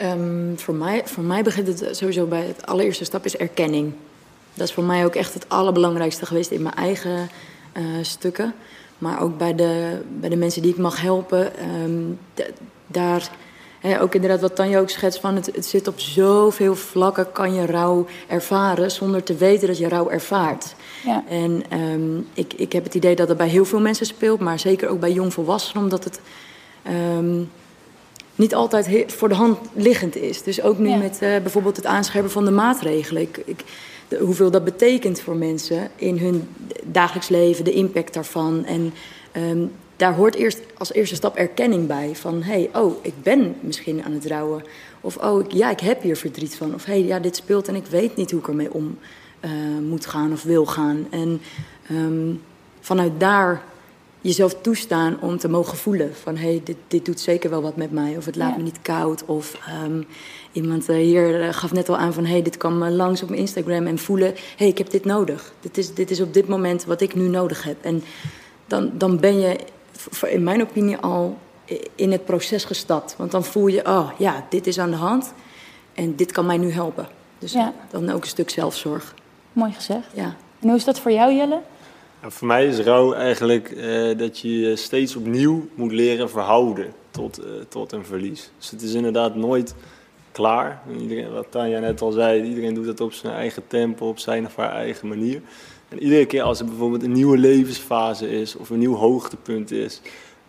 Um, 0.03 0.59
voor, 0.59 0.75
mij, 0.75 1.03
voor 1.05 1.23
mij 1.23 1.43
begint 1.43 1.67
het 1.67 1.97
sowieso 1.97 2.27
bij 2.27 2.47
het 2.47 2.67
allereerste 2.67 3.05
stap 3.05 3.25
is 3.25 3.37
erkenning. 3.37 3.93
Dat 4.55 4.69
is 4.69 4.75
voor 4.75 4.85
mij 4.85 5.05
ook 5.05 5.15
echt 5.15 5.35
het 5.35 5.49
allerbelangrijkste 5.49 6.27
geweest 6.27 6.51
in 6.51 6.63
mijn 6.63 6.75
eigen 6.75 7.29
uh, 7.77 7.85
stukken. 8.03 8.55
Maar 8.99 9.23
ook 9.23 9.39
bij 9.39 9.55
de, 9.55 10.03
bij 10.21 10.29
de 10.29 10.37
mensen 10.37 10.63
die 10.63 10.71
ik 10.71 10.79
mag 10.79 11.01
helpen. 11.01 11.53
Um, 11.85 12.19
daar, 12.87 13.31
hè, 13.81 14.01
ook 14.01 14.15
inderdaad 14.15 14.41
wat 14.41 14.57
Tanja 14.57 14.79
ook 14.79 14.91
schetst 14.91 15.21
van... 15.21 15.35
Het, 15.35 15.47
het 15.55 15.67
zit 15.67 15.89
op 15.89 16.01
zoveel 16.01 16.75
vlakken, 16.75 17.33
kan 17.33 17.55
je 17.55 17.67
rouw 17.67 18.07
ervaren... 18.27 18.91
zonder 18.91 19.23
te 19.23 19.35
weten 19.35 19.69
dat 19.69 19.79
je 19.79 19.89
rouw 19.89 20.11
ervaart. 20.11 20.75
Ja. 21.05 21.25
En 21.29 21.63
um, 21.73 22.27
ik, 22.35 22.53
ik 22.53 22.73
heb 22.73 22.85
het 22.85 22.95
idee 22.95 23.17
dat 23.17 23.29
het 23.29 23.37
bij 23.37 23.49
heel 23.49 23.65
veel 23.65 23.81
mensen 23.81 24.07
speelt... 24.07 24.41
maar 24.41 24.59
zeker 24.59 24.89
ook 24.89 25.01
bij 25.01 25.13
jongvolwassenen, 25.13 25.83
omdat 25.83 26.05
het... 26.05 26.21
Um, 27.19 27.51
niet 28.35 28.55
altijd 28.55 29.13
voor 29.13 29.29
de 29.29 29.35
hand 29.35 29.59
liggend 29.73 30.17
is. 30.17 30.43
Dus 30.43 30.63
ook 30.63 30.79
nu 30.79 30.89
ja. 30.89 30.97
met 30.97 31.13
uh, 31.13 31.19
bijvoorbeeld 31.19 31.77
het 31.77 31.87
aanscherpen 31.87 32.31
van 32.31 32.45
de 32.45 32.51
maatregelen. 32.51 33.23
Ik, 33.23 33.43
ik, 33.45 33.65
de, 34.09 34.19
hoeveel 34.19 34.51
dat 34.51 34.65
betekent 34.65 35.21
voor 35.21 35.37
mensen 35.37 35.91
in 35.97 36.19
hun 36.19 36.49
dagelijks 36.85 37.29
leven, 37.29 37.65
de 37.65 37.73
impact 37.73 38.15
daarvan. 38.15 38.65
En 38.65 38.93
um, 39.37 39.71
daar 39.97 40.15
hoort 40.15 40.35
eerst 40.35 40.61
als 40.79 40.93
eerste 40.93 41.15
stap 41.15 41.37
erkenning 41.37 41.87
bij. 41.87 42.11
Van 42.15 42.43
hé, 42.43 42.53
hey, 42.53 42.83
oh, 42.83 42.97
ik 43.03 43.23
ben 43.23 43.55
misschien 43.61 44.05
aan 44.05 44.13
het 44.13 44.27
rouwen. 44.27 44.65
Of 45.01 45.17
oh, 45.17 45.41
ik, 45.45 45.53
ja, 45.53 45.71
ik 45.71 45.81
heb 45.81 46.03
hier 46.03 46.17
verdriet 46.17 46.57
van. 46.57 46.75
Of 46.75 46.85
hé, 46.85 46.93
hey, 46.93 47.05
ja, 47.05 47.19
dit 47.19 47.37
speelt 47.37 47.69
en 47.69 47.75
ik 47.75 47.87
weet 47.87 48.17
niet 48.17 48.31
hoe 48.31 48.41
ik 48.41 48.49
ermee 48.49 48.73
om 48.73 48.99
uh, 49.41 49.51
moet 49.89 50.07
gaan 50.07 50.33
of 50.33 50.43
wil 50.43 50.67
gaan. 50.67 51.07
En 51.11 51.41
um, 51.91 52.43
vanuit 52.81 53.13
daar 53.19 53.63
jezelf 54.21 54.55
toestaan 54.61 55.21
om 55.21 55.39
te 55.39 55.49
mogen 55.49 55.79
voelen 55.79 56.15
van 56.15 56.37
hé, 56.37 56.49
hey, 56.49 56.61
dit, 56.65 56.77
dit 56.89 57.05
doet 57.05 57.21
zeker 57.21 57.51
wel 57.51 57.63
wat 57.63 57.77
met 57.77 57.93
mij. 57.93 58.17
Of 58.17 58.25
het 58.25 58.37
laat 58.37 58.51
ja. 58.51 58.57
me 58.57 58.63
niet 58.63 58.83
koud. 58.83 59.25
Of 59.25 59.59
um, 59.85 60.07
iemand 60.53 60.91
uh, 60.91 60.97
hier 60.97 61.41
uh, 61.41 61.53
gaf 61.53 61.73
net 61.73 61.89
al 61.89 61.97
aan 61.97 62.13
van 62.13 62.25
hé, 62.25 62.31
hey, 62.31 62.43
dit 62.43 62.57
kwam 62.57 62.83
uh, 62.83 62.91
langs 62.91 63.23
op 63.23 63.29
mijn 63.29 63.41
Instagram 63.41 63.87
en 63.87 63.99
voelen, 63.99 64.29
hé, 64.29 64.35
hey, 64.57 64.69
ik 64.69 64.79
heb 64.79 64.91
dit 64.91 65.05
nodig. 65.05 65.53
Dit 65.61 65.79
is, 65.79 65.95
dit 65.95 66.11
is 66.11 66.21
op 66.21 66.35
dit 66.35 66.49
moment 66.49 66.85
wat 66.85 67.01
ik 67.01 67.15
nu 67.15 67.29
nodig 67.29 67.63
heb. 67.63 67.77
En 67.81 68.03
dan, 68.67 68.91
dan 68.95 69.21
ben 69.21 69.41
je 69.41 69.59
in 70.27 70.43
mijn 70.43 70.63
opinie 70.63 70.97
al 70.97 71.39
in 71.95 72.13
het 72.13 72.25
proces 72.25 72.65
gestapt. 72.65 73.15
Want 73.17 73.31
dan 73.31 73.45
voel 73.45 73.67
je, 73.67 73.87
oh 73.87 74.11
ja, 74.19 74.47
dit 74.51 74.67
is 74.67 74.79
aan 74.79 74.91
de 74.91 74.97
hand 74.97 75.33
en 75.95 76.17
dit 76.17 76.33
kan 76.33 76.47
mij 76.47 76.57
nu 76.57 76.71
helpen. 76.71 77.09
Dus 77.39 77.53
ja. 77.53 77.75
dan 77.91 78.11
ook 78.11 78.23
een 78.23 78.29
stuk 78.29 78.51
zelfzorg. 78.51 79.15
Mooi 79.53 79.73
gezegd. 79.73 80.07
Ja. 80.15 80.37
En 80.61 80.69
hoe 80.69 80.77
is 80.77 80.85
dat 80.85 81.01
voor 81.01 81.13
jou, 81.13 81.35
Jelle? 81.35 81.61
Nou, 82.21 82.33
voor 82.33 82.47
mij 82.47 82.67
is 82.67 82.79
rouw 82.79 83.13
eigenlijk 83.13 83.71
uh, 83.71 84.19
dat 84.19 84.39
je 84.39 84.59
je 84.59 84.77
steeds 84.77 85.17
opnieuw 85.17 85.69
moet 85.75 85.93
leren 85.93 86.31
verhouden 86.31 86.93
tot, 87.11 87.41
uh, 87.41 87.45
tot 87.69 87.93
een 87.93 88.05
verlies. 88.05 88.51
Dus 88.59 88.71
het 88.71 88.83
is 88.83 88.93
inderdaad 88.93 89.35
nooit 89.35 89.75
klaar. 90.39 90.83
Wat 91.33 91.47
Tanja 91.51 91.79
net 91.79 92.01
al 92.01 92.13
zei, 92.13 92.43
iedereen 92.43 92.75
doet 92.75 92.87
dat 92.87 93.01
op 93.01 93.13
zijn 93.13 93.35
eigen 93.35 93.63
tempo, 93.67 94.09
op 94.09 94.19
zijn 94.19 94.47
of 94.47 94.57
haar 94.57 94.73
eigen 94.73 95.09
manier. 95.09 95.41
En 95.89 96.03
iedere 96.03 96.27
keer 96.27 96.43
als 96.43 96.59
er 96.61 96.65
bijvoorbeeld 96.65 97.03
een 97.03 97.13
nieuwe 97.13 97.39
levensfase 97.39 98.31
is 98.41 98.57
of 98.57 98.71
een 98.71 98.79
nieuw 98.79 98.95
hoogtepunt 98.95 99.71
is, 99.71 100.01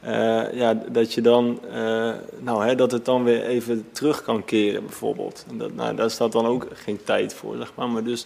uh, 0.06 0.54
ja, 0.54 0.74
dat 0.92 1.14
je 1.14 1.22
dan, 1.22 1.60
uh, 1.74 2.12
nou, 2.40 2.66
hè, 2.66 2.76
dat 2.76 2.92
het 2.92 3.06
dan 3.06 3.24
weer 3.24 3.44
even 3.44 3.86
terug 3.92 4.22
kan 4.22 4.46
keren 4.46 4.86
bijvoorbeeld. 4.86 5.46
En 5.50 5.58
dat, 5.58 5.74
nou, 5.74 5.96
daar 5.96 6.10
staat 6.10 6.32
dan 6.32 6.46
ook 6.46 6.68
geen 6.74 7.00
tijd 7.04 7.34
voor, 7.34 7.56
zeg 7.58 7.72
maar. 7.76 7.90
Maar 7.90 8.04
dus, 8.04 8.26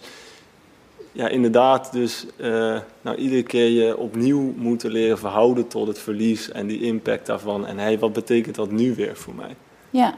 ja, 1.12 1.28
inderdaad, 1.28 1.92
dus 1.92 2.26
uh, 2.36 2.78
nou, 3.00 3.16
iedere 3.16 3.42
keer 3.42 3.68
je 3.68 3.96
opnieuw 3.96 4.52
moeten 4.56 4.90
leren 4.90 5.18
verhouden 5.18 5.68
tot 5.68 5.86
het 5.86 5.98
verlies 5.98 6.50
en 6.50 6.66
die 6.66 6.82
impact 6.82 7.26
daarvan. 7.26 7.66
En 7.66 7.78
hey, 7.78 7.98
wat 7.98 8.12
betekent 8.12 8.54
dat 8.54 8.70
nu 8.70 8.94
weer 8.94 9.16
voor 9.16 9.34
mij? 9.34 9.56
Ja. 9.90 10.14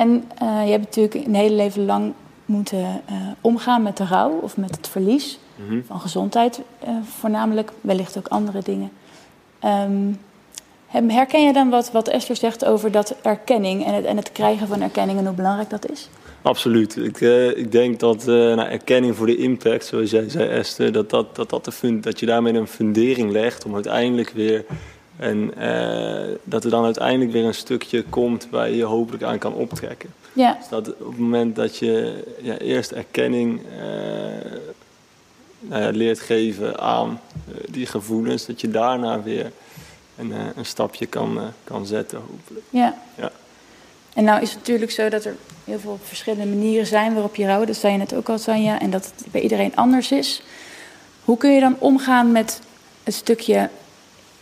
En 0.00 0.24
je 0.38 0.70
hebt 0.70 0.84
natuurlijk 0.84 1.26
een 1.26 1.34
hele 1.34 1.54
leven 1.54 1.84
lang 1.84 2.12
moeten 2.44 3.02
omgaan 3.40 3.82
met 3.82 3.96
de 3.96 4.04
rouw 4.04 4.30
of 4.30 4.56
met 4.56 4.76
het 4.76 4.88
verlies 4.88 5.38
mm 5.56 5.68
-hmm. 5.68 5.84
van 5.86 6.00
gezondheid, 6.00 6.60
voornamelijk, 7.18 7.72
wellicht 7.80 8.18
ook 8.18 8.28
andere 8.28 8.62
dingen. 8.62 8.90
Um, 9.64 10.18
Herken 10.90 11.42
je 11.42 11.52
dan 11.52 11.70
wat, 11.70 11.92
wat 11.92 12.08
Esther 12.08 12.36
zegt 12.36 12.64
over 12.64 12.90
dat 12.90 13.16
erkenning 13.22 13.84
en 13.84 13.94
het, 13.94 14.04
en 14.04 14.16
het 14.16 14.32
krijgen 14.32 14.66
van 14.66 14.82
erkenning 14.82 15.18
en 15.18 15.26
hoe 15.26 15.34
belangrijk 15.34 15.70
dat 15.70 15.90
is? 15.90 16.08
Absoluut. 16.42 16.96
Ik, 16.96 17.20
uh, 17.20 17.56
ik 17.56 17.72
denk 17.72 18.00
dat 18.00 18.26
nou, 18.26 18.60
erkenning 18.60 19.16
voor 19.16 19.26
de 19.26 19.36
impact, 19.36 19.84
zoals 19.84 20.10
jij 20.10 20.28
zei 20.28 20.48
Esther, 20.48 20.92
dat, 20.92 21.10
dat, 21.10 21.36
dat, 21.36 21.50
dat, 21.50 21.64
de 21.64 21.72
fund, 21.72 22.02
dat 22.02 22.20
je 22.20 22.26
daarmee 22.26 22.54
een 22.54 22.66
fundering 22.66 23.30
legt 23.30 23.64
om 23.64 23.74
uiteindelijk 23.74 24.30
weer 24.30 24.64
en 25.20 25.52
uh, 25.58 26.36
dat 26.44 26.64
er 26.64 26.70
dan 26.70 26.84
uiteindelijk 26.84 27.32
weer 27.32 27.44
een 27.44 27.54
stukje 27.54 28.02
komt 28.02 28.46
waar 28.50 28.68
je 28.68 28.76
je 28.76 28.84
hopelijk 28.84 29.22
aan 29.22 29.38
kan 29.38 29.54
optrekken. 29.54 30.10
Ja. 30.32 30.54
Dus 30.58 30.68
dat 30.68 30.88
op 30.88 31.08
het 31.08 31.18
moment 31.18 31.56
dat 31.56 31.76
je 31.76 32.24
ja, 32.42 32.58
eerst 32.58 32.90
erkenning 32.90 33.60
nou 35.60 35.82
ja, 35.82 35.90
leert 35.90 36.20
geven 36.20 36.80
aan 36.80 37.20
die 37.70 37.86
gevoelens, 37.86 38.46
dat 38.46 38.60
je 38.60 38.70
daarna 38.70 39.22
weer 39.22 39.52
een, 40.20 40.32
eh, 40.32 40.56
een 40.56 40.66
stapje 40.66 41.06
kan, 41.06 41.38
eh, 41.38 41.44
kan 41.64 41.86
zetten, 41.86 42.18
hopelijk. 42.18 42.66
Ja. 42.70 42.94
ja. 43.16 43.30
En 44.14 44.24
nou 44.24 44.42
is 44.42 44.48
het 44.48 44.58
natuurlijk 44.58 44.90
zo 44.90 45.08
dat 45.08 45.24
er 45.24 45.36
heel 45.64 45.78
veel 45.78 45.98
verschillende 46.02 46.46
manieren 46.46 46.86
zijn 46.86 47.12
waarop 47.12 47.34
je 47.34 47.46
rouwt. 47.46 47.66
Dat 47.66 47.76
zei 47.76 47.92
je 47.92 47.98
net 47.98 48.14
ook 48.14 48.28
al, 48.28 48.38
Sanja. 48.38 48.80
En 48.80 48.90
dat 48.90 49.04
het 49.04 49.32
bij 49.32 49.40
iedereen 49.40 49.76
anders 49.76 50.12
is. 50.12 50.42
Hoe 51.24 51.36
kun 51.36 51.50
je 51.50 51.60
dan 51.60 51.76
omgaan 51.78 52.32
met 52.32 52.60
het 53.02 53.14
stukje... 53.14 53.70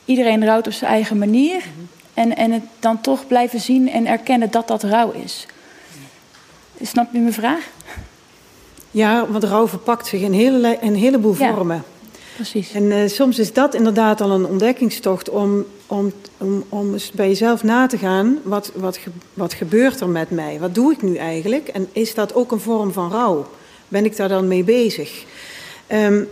iedereen 0.08 0.44
rouwt 0.44 0.66
op 0.66 0.72
zijn 0.72 0.90
eigen 0.90 1.18
manier... 1.18 1.56
Mhm. 1.56 1.84
en, 2.14 2.36
en 2.36 2.52
het 2.52 2.62
dan 2.78 3.00
toch 3.00 3.26
blijven 3.26 3.60
zien 3.60 3.90
en 3.90 4.06
erkennen 4.06 4.50
dat 4.50 4.68
dat 4.68 4.82
rouw 4.82 5.12
is? 5.12 5.46
Snap 6.82 7.12
je 7.12 7.18
mijn 7.18 7.32
vraag? 7.32 7.68
Ja, 8.90 9.26
want 9.26 9.44
rouw 9.44 9.68
verpakt 9.68 10.06
zich 10.06 10.20
in, 10.20 10.32
hele, 10.32 10.78
een 10.80 10.94
heleboel 10.94 11.32
vormen 11.32 11.84
precies. 12.38 12.72
En 12.72 12.82
uh, 12.82 13.08
soms 13.08 13.38
is 13.38 13.52
dat 13.52 13.74
inderdaad 13.74 14.20
al 14.20 14.30
een 14.30 14.46
ontdekkingstocht 14.46 15.30
om, 15.30 15.64
om, 15.86 16.12
om, 16.36 16.64
om 16.68 16.92
eens 16.92 17.10
bij 17.10 17.28
jezelf 17.28 17.62
na 17.62 17.86
te 17.86 17.98
gaan. 17.98 18.38
Wat, 18.42 18.72
wat, 18.74 18.98
wat 19.34 19.54
gebeurt 19.54 20.00
er 20.00 20.08
met 20.08 20.30
mij? 20.30 20.58
Wat 20.60 20.74
doe 20.74 20.92
ik 20.92 21.02
nu 21.02 21.16
eigenlijk? 21.16 21.68
En 21.68 21.88
is 21.92 22.14
dat 22.14 22.34
ook 22.34 22.52
een 22.52 22.60
vorm 22.60 22.92
van 22.92 23.10
rouw? 23.10 23.46
Ben 23.88 24.04
ik 24.04 24.16
daar 24.16 24.28
dan 24.28 24.48
mee 24.48 24.64
bezig? 24.64 25.24
Um, 25.92 26.28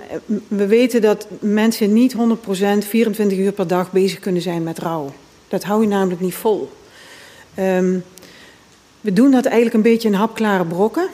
we 0.48 0.66
weten 0.66 1.00
dat 1.00 1.26
mensen 1.38 1.92
niet 1.92 2.14
100% 2.14 2.18
24 2.78 3.38
uur 3.38 3.52
per 3.52 3.66
dag 3.66 3.92
bezig 3.92 4.18
kunnen 4.18 4.42
zijn 4.42 4.62
met 4.62 4.78
rouw. 4.78 5.12
Dat 5.48 5.64
hou 5.64 5.82
je 5.82 5.88
namelijk 5.88 6.20
niet 6.20 6.34
vol. 6.34 6.70
Um, 7.58 8.04
we 9.00 9.12
doen 9.12 9.30
dat 9.30 9.44
eigenlijk 9.44 9.74
een 9.74 9.92
beetje 9.92 10.08
in 10.08 10.14
hapklare 10.14 10.64
brokken. 10.64 11.08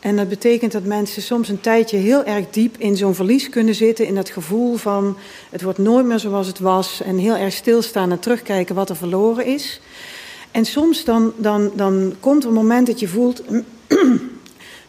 En 0.00 0.16
dat 0.16 0.28
betekent 0.28 0.72
dat 0.72 0.84
mensen 0.84 1.22
soms 1.22 1.48
een 1.48 1.60
tijdje 1.60 1.96
heel 1.96 2.24
erg 2.24 2.50
diep 2.50 2.76
in 2.78 2.96
zo'n 2.96 3.14
verlies 3.14 3.48
kunnen 3.48 3.74
zitten. 3.74 4.06
In 4.06 4.14
dat 4.14 4.30
gevoel 4.30 4.76
van 4.76 5.16
het 5.50 5.62
wordt 5.62 5.78
nooit 5.78 6.06
meer 6.06 6.18
zoals 6.18 6.46
het 6.46 6.58
was. 6.58 7.02
En 7.02 7.18
heel 7.18 7.36
erg 7.36 7.52
stilstaan 7.52 8.10
en 8.10 8.20
terugkijken 8.20 8.74
wat 8.74 8.90
er 8.90 8.96
verloren 8.96 9.46
is. 9.46 9.80
En 10.50 10.64
soms 10.64 11.04
dan, 11.04 11.32
dan, 11.36 11.70
dan 11.74 12.14
komt 12.20 12.42
er 12.42 12.48
een 12.48 12.54
moment 12.54 12.86
dat 12.86 13.00
je 13.00 13.08
voelt. 13.08 13.42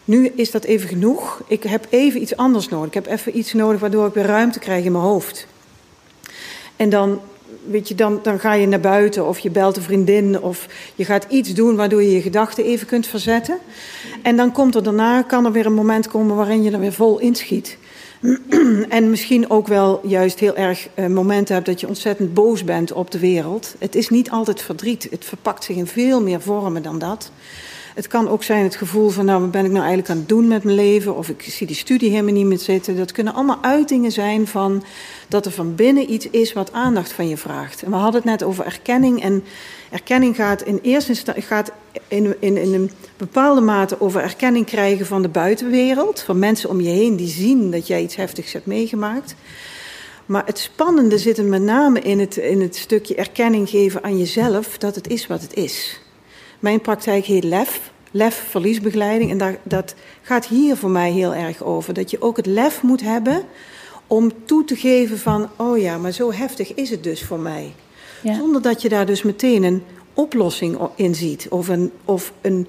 nu 0.08 0.32
is 0.36 0.52
dat 0.52 0.64
even 0.64 0.90
genoeg. 0.90 1.42
Ik 1.48 1.64
heb 1.64 1.88
even 1.90 2.22
iets 2.22 2.38
anders 2.38 2.70
nodig. 2.70 2.88
Ik 2.88 2.94
heb 2.94 3.06
even 3.06 3.38
iets 3.38 3.54
nodig 3.54 3.80
waardoor 3.80 4.08
ik 4.08 4.14
weer 4.14 4.26
ruimte 4.26 4.60
krijg 4.60 4.86
in 4.86 4.92
mijn 4.92 5.04
hoofd. 5.04 5.48
En 6.76 6.90
dan 6.90 7.20
weet 7.66 7.88
je, 7.88 7.96
dan, 7.96 8.20
dan 8.24 8.40
ga 8.40 8.54
je 8.54 8.68
naar 8.68 8.80
buiten 8.80 9.28
of 9.28 9.40
je 9.40 9.50
belt 9.50 9.78
een 9.78 9.84
vriendin 9.84 10.42
of 10.42 10.68
je 10.96 11.06
gaat 11.06 11.26
iets 11.30 11.54
doen 11.54 11.76
waardoor 11.76 12.04
je 12.04 12.12
je 12.12 12.22
gedachten 12.22 12.64
even 12.64 12.88
kunt 12.88 13.08
verzetten. 13.08 13.58
En 14.22 14.38
dan 14.38 14.52
komt 14.52 14.76
er 14.76 14.84
daarna, 14.84 15.22
kan 15.22 15.46
er 15.46 15.52
weer 15.52 15.66
een 15.66 15.74
moment 15.74 16.08
komen 16.08 16.36
waarin 16.36 16.64
je 16.64 16.72
er 16.72 16.80
weer 16.80 16.94
vol 16.94 17.20
inschiet. 17.20 17.78
en 18.90 19.10
misschien 19.10 19.50
ook 19.50 19.68
wel 19.68 20.00
juist 20.04 20.40
heel 20.40 20.56
erg 20.56 20.88
uh, 20.96 21.06
momenten 21.06 21.54
hebt 21.54 21.68
dat 21.68 21.80
je 21.80 21.88
ontzettend 21.88 22.34
boos 22.34 22.64
bent 22.64 22.92
op 22.92 23.12
de 23.12 23.20
wereld. 23.20 23.76
Het 23.80 23.96
is 23.96 24.10
niet 24.10 24.30
altijd 24.30 24.62
verdriet. 24.62 25.08
Het 25.10 25.26
verpakt 25.26 25.64
zich 25.64 25.76
in 25.76 25.88
veel 25.88 26.22
meer 26.22 26.42
vormen 26.42 26.84
dan 26.84 27.00
dat. 27.00 27.32
Het 27.98 28.08
kan 28.08 28.30
ook 28.30 28.44
zijn 28.44 28.64
het 28.64 28.76
gevoel 28.76 29.10
van, 29.10 29.26
nou, 29.26 29.42
wat 29.42 29.52
ben 29.52 29.66
ik 29.66 29.72
nou 29.72 29.84
eigenlijk 29.84 30.10
aan 30.10 30.18
het 30.18 30.30
doen 30.30 30.48
met 30.48 30.64
mijn 30.64 30.76
leven? 30.76 31.16
Of 31.16 31.30
ik 31.30 31.42
zie 31.42 31.68
die 31.68 31.76
studie 31.76 32.10
helemaal 32.10 32.34
niet 32.34 32.46
meer 32.46 32.58
zitten. 32.58 32.98
Dat 32.98 33.12
kunnen 33.12 33.34
allemaal 33.34 33.58
uitingen 33.62 34.12
zijn 34.12 34.48
van 34.48 34.84
dat 35.28 35.46
er 35.46 35.52
van 35.52 35.76
binnen 35.76 36.12
iets 36.12 36.30
is 36.30 36.54
wat 36.54 36.72
aandacht 36.72 37.12
van 37.12 37.28
je 37.28 37.38
vraagt. 37.38 37.84
En 37.84 37.90
we 37.92 37.96
hadden 37.96 38.22
het 38.22 38.30
net 38.30 38.44
over 38.44 38.66
erkenning. 38.66 39.22
En 39.22 39.44
erkenning 39.90 40.36
gaat 40.36 40.62
in 40.62 40.80
eerste 40.82 41.10
instantie 41.10 41.44
gaat 41.44 41.72
in, 42.08 42.36
in, 42.40 42.58
in 42.58 42.74
een 42.74 42.92
bepaalde 43.18 43.62
mate 43.62 44.02
over 44.02 44.22
erkenning 44.22 44.66
krijgen 44.66 45.06
van 45.06 45.22
de 45.22 45.30
buitenwereld. 45.30 46.22
Van 46.22 46.40
mensen 46.40 46.70
om 46.70 46.82
je 46.82 46.90
heen 46.90 47.16
die 47.16 47.30
zien 47.30 47.72
dat 47.72 47.88
jij 47.88 48.02
iets 48.02 48.16
heftigs 48.16 48.54
hebt 48.54 48.66
meegemaakt. 48.66 49.36
Maar 50.26 50.46
het 50.46 50.60
spannende 50.60 51.18
zit 51.18 51.38
er 51.38 51.46
met 51.46 51.62
name 51.62 52.00
in 52.00 52.20
het, 52.20 52.38
in 52.38 52.62
het 52.62 52.76
stukje 52.76 53.16
erkenning 53.16 53.70
geven 53.70 54.04
aan 54.04 54.18
jezelf 54.18 54.78
dat 54.78 54.96
het 54.96 55.08
is 55.08 55.28
wat 55.28 55.42
het 55.42 55.54
is. 55.54 56.00
Mijn 56.60 56.82
praktijk 56.82 57.26
heet 57.26 57.44
LEF, 57.44 57.92
LEF 58.12 58.46
verliesbegeleiding. 58.50 59.32
En 59.32 59.38
daar, 59.38 59.58
dat 59.64 59.96
gaat 60.22 60.46
hier 60.48 60.78
voor 60.78 60.90
mij 60.90 61.12
heel 61.12 61.34
erg 61.34 61.64
over. 61.64 61.94
Dat 61.94 62.12
je 62.12 62.22
ook 62.22 62.38
het 62.38 62.46
lef 62.46 62.82
moet 62.82 63.02
hebben 63.02 63.44
om 64.08 64.32
toe 64.46 64.64
te 64.64 64.76
geven 64.76 65.20
van... 65.20 65.50
oh 65.56 65.78
ja, 65.78 65.98
maar 65.98 66.12
zo 66.12 66.32
heftig 66.32 66.74
is 66.74 66.90
het 66.90 67.04
dus 67.04 67.24
voor 67.24 67.40
mij. 67.40 67.74
Ja. 68.24 68.36
Zonder 68.36 68.62
dat 68.62 68.82
je 68.82 68.90
daar 68.90 69.06
dus 69.06 69.24
meteen 69.24 69.64
een 69.64 69.84
oplossing 70.14 70.80
in 70.96 71.16
ziet. 71.16 71.48
Of, 71.50 71.68
een, 71.68 71.92
of 72.06 72.34
een, 72.42 72.68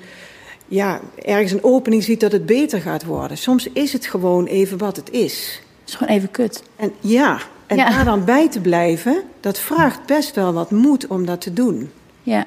ja, 0.66 1.00
ergens 1.25 1.52
een 1.52 1.64
opening 1.64 2.04
ziet 2.04 2.21
dat 2.21 2.33
het 2.33 2.47
beter 2.47 2.80
gaat 2.80 3.04
worden. 3.04 3.38
Soms 3.38 3.68
is 3.73 3.92
het 3.92 4.07
gewoon 4.07 4.47
even 4.47 4.78
wat 4.78 4.97
het 4.97 5.11
is. 5.11 5.62
Het 5.80 5.88
is 5.88 5.95
gewoon 5.95 6.14
even 6.14 6.30
kut. 6.30 6.62
En 6.76 6.92
ja, 7.00 7.40
en 7.66 7.76
daar 7.76 8.04
dan 8.04 8.25
bij 8.25 8.49
te 8.49 8.61
blijven... 8.61 9.23
dat 9.40 9.59
vraagt 9.59 10.07
best 10.07 10.35
wel 10.35 10.52
wat 10.52 10.71
moed 10.71 11.07
om 11.07 11.26
dat 11.26 11.40
te 11.40 11.52
doen. 11.52 11.90
Ja. 12.23 12.47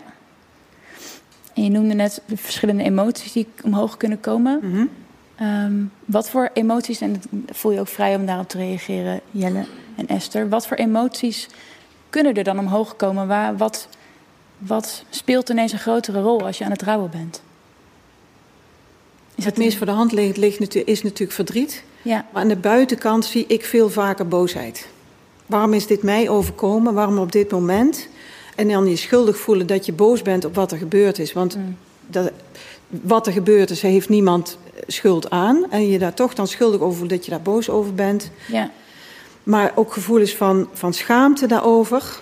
En 1.62 1.68
je 1.68 1.74
noemde 1.74 1.94
net 1.94 2.22
de 2.26 2.38
verschillende 2.38 2.84
emoties 2.84 3.32
die 3.32 3.48
omhoog 3.64 3.98
kunnen 3.98 4.20
komen. 4.20 4.60
Mm 4.64 4.90
um, 5.42 5.92
wat 6.06 6.30
voor 6.30 6.50
emoties, 6.54 7.02
en 7.02 7.22
voel 7.52 7.72
je 7.72 7.80
ook 7.80 7.88
vrij 7.88 8.16
om 8.16 8.26
daarop 8.26 8.50
te 8.50 8.58
reageren, 8.58 9.22
Jelle 9.32 9.66
en 9.96 10.08
Esther. 10.08 10.50
Wat 10.50 10.68
voor 10.68 10.78
emoties 10.78 11.48
kunnen 12.10 12.34
er 12.34 12.44
dan 12.44 12.60
omhoog 12.60 12.96
komen? 12.96 13.28
Waar, 13.28 13.58
wat, 13.58 13.88
wat 14.58 15.04
speelt 15.10 15.50
ineens 15.50 15.72
een 15.72 15.80
grotere 15.80 16.22
rol 16.22 16.46
als 16.46 16.58
je 16.58 16.66
aan 16.66 16.72
het 16.72 16.82
rouwen 16.82 17.10
bent? 17.10 17.42
Is 19.36 19.46
het 19.46 19.58
meest 19.58 19.78
voor 19.78 19.86
de 19.86 19.92
hand 19.92 20.12
ligt, 20.12 20.38
ligt 20.38 20.76
is 20.76 21.04
natuurlijk 21.04 21.32
verdriet. 21.32 21.84
Ja. 22.02 22.26
Maar 22.32 22.42
aan 22.42 22.48
de 22.48 22.56
buitenkant 22.56 23.26
zie 23.26 23.46
ik 23.48 23.66
veel 23.66 23.90
vaker 23.90 24.28
boosheid. 24.28 24.88
Waarom 25.46 25.74
is 25.74 25.88
dit 25.88 26.04
mij 26.04 26.30
overkomen? 26.30 26.94
Waarom 26.94 27.18
op 27.18 27.32
dit 27.32 27.52
moment? 27.52 28.08
En 28.56 28.68
dan 28.68 28.90
je 28.90 28.96
schuldig 28.96 29.38
voelen 29.38 29.68
dat 29.68 29.86
je 29.86 29.94
boos 29.94 30.22
bent 30.22 30.46
op 30.46 30.56
wat 30.56 30.72
er 30.72 30.78
gebeurd 30.78 31.20
is. 31.20 31.34
Want 31.34 31.56
mm. 31.56 31.78
dat, 32.08 32.32
wat 32.88 33.28
er 33.28 33.34
gebeurd 33.34 33.70
is, 33.70 33.82
heeft 33.82 34.10
niemand 34.10 34.58
schuld 34.88 35.30
aan. 35.30 35.72
En 35.72 35.88
je 35.88 36.00
daar 36.00 36.14
toch 36.14 36.34
dan 36.34 36.48
schuldig 36.48 36.82
over 36.82 36.98
voelt 36.98 37.10
dat 37.10 37.26
je 37.26 37.32
daar 37.32 37.42
boos 37.42 37.70
over 37.70 37.94
bent. 37.94 38.32
Ja. 38.48 38.72
Maar 39.44 39.72
ook 39.76 39.94
gevoelens 39.94 40.36
van, 40.36 40.68
van 40.74 40.94
schaamte 40.94 41.48
daarover. 41.48 42.22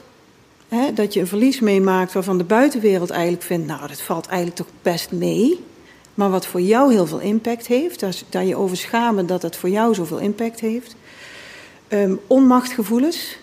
Hè, 0.68 0.94
dat 0.94 1.14
je 1.14 1.20
een 1.20 1.28
verlies 1.28 1.60
meemaakt 1.60 2.14
waarvan 2.14 2.38
de 2.38 2.44
buitenwereld 2.44 3.10
eigenlijk 3.10 3.44
vindt... 3.44 3.68
nou, 3.68 3.88
dat 3.88 4.02
valt 4.02 4.28
eigenlijk 4.28 4.58
toch 4.58 4.68
best 4.82 5.12
mee. 5.12 5.64
Maar 6.14 6.30
wat 6.30 6.46
voor 6.46 6.62
jou 6.62 6.92
heel 6.92 7.08
veel 7.08 7.20
impact 7.20 7.68
heeft. 7.68 8.00
Daar, 8.00 8.16
daar 8.30 8.46
je 8.46 8.56
over 8.56 8.78
schamen 8.78 9.28
dat 9.28 9.42
het 9.42 9.56
voor 9.56 9.70
jou 9.70 9.94
zoveel 9.94 10.18
impact 10.18 10.60
heeft. 10.60 10.96
Um, 11.90 12.20
onmachtgevoelens 12.28 13.38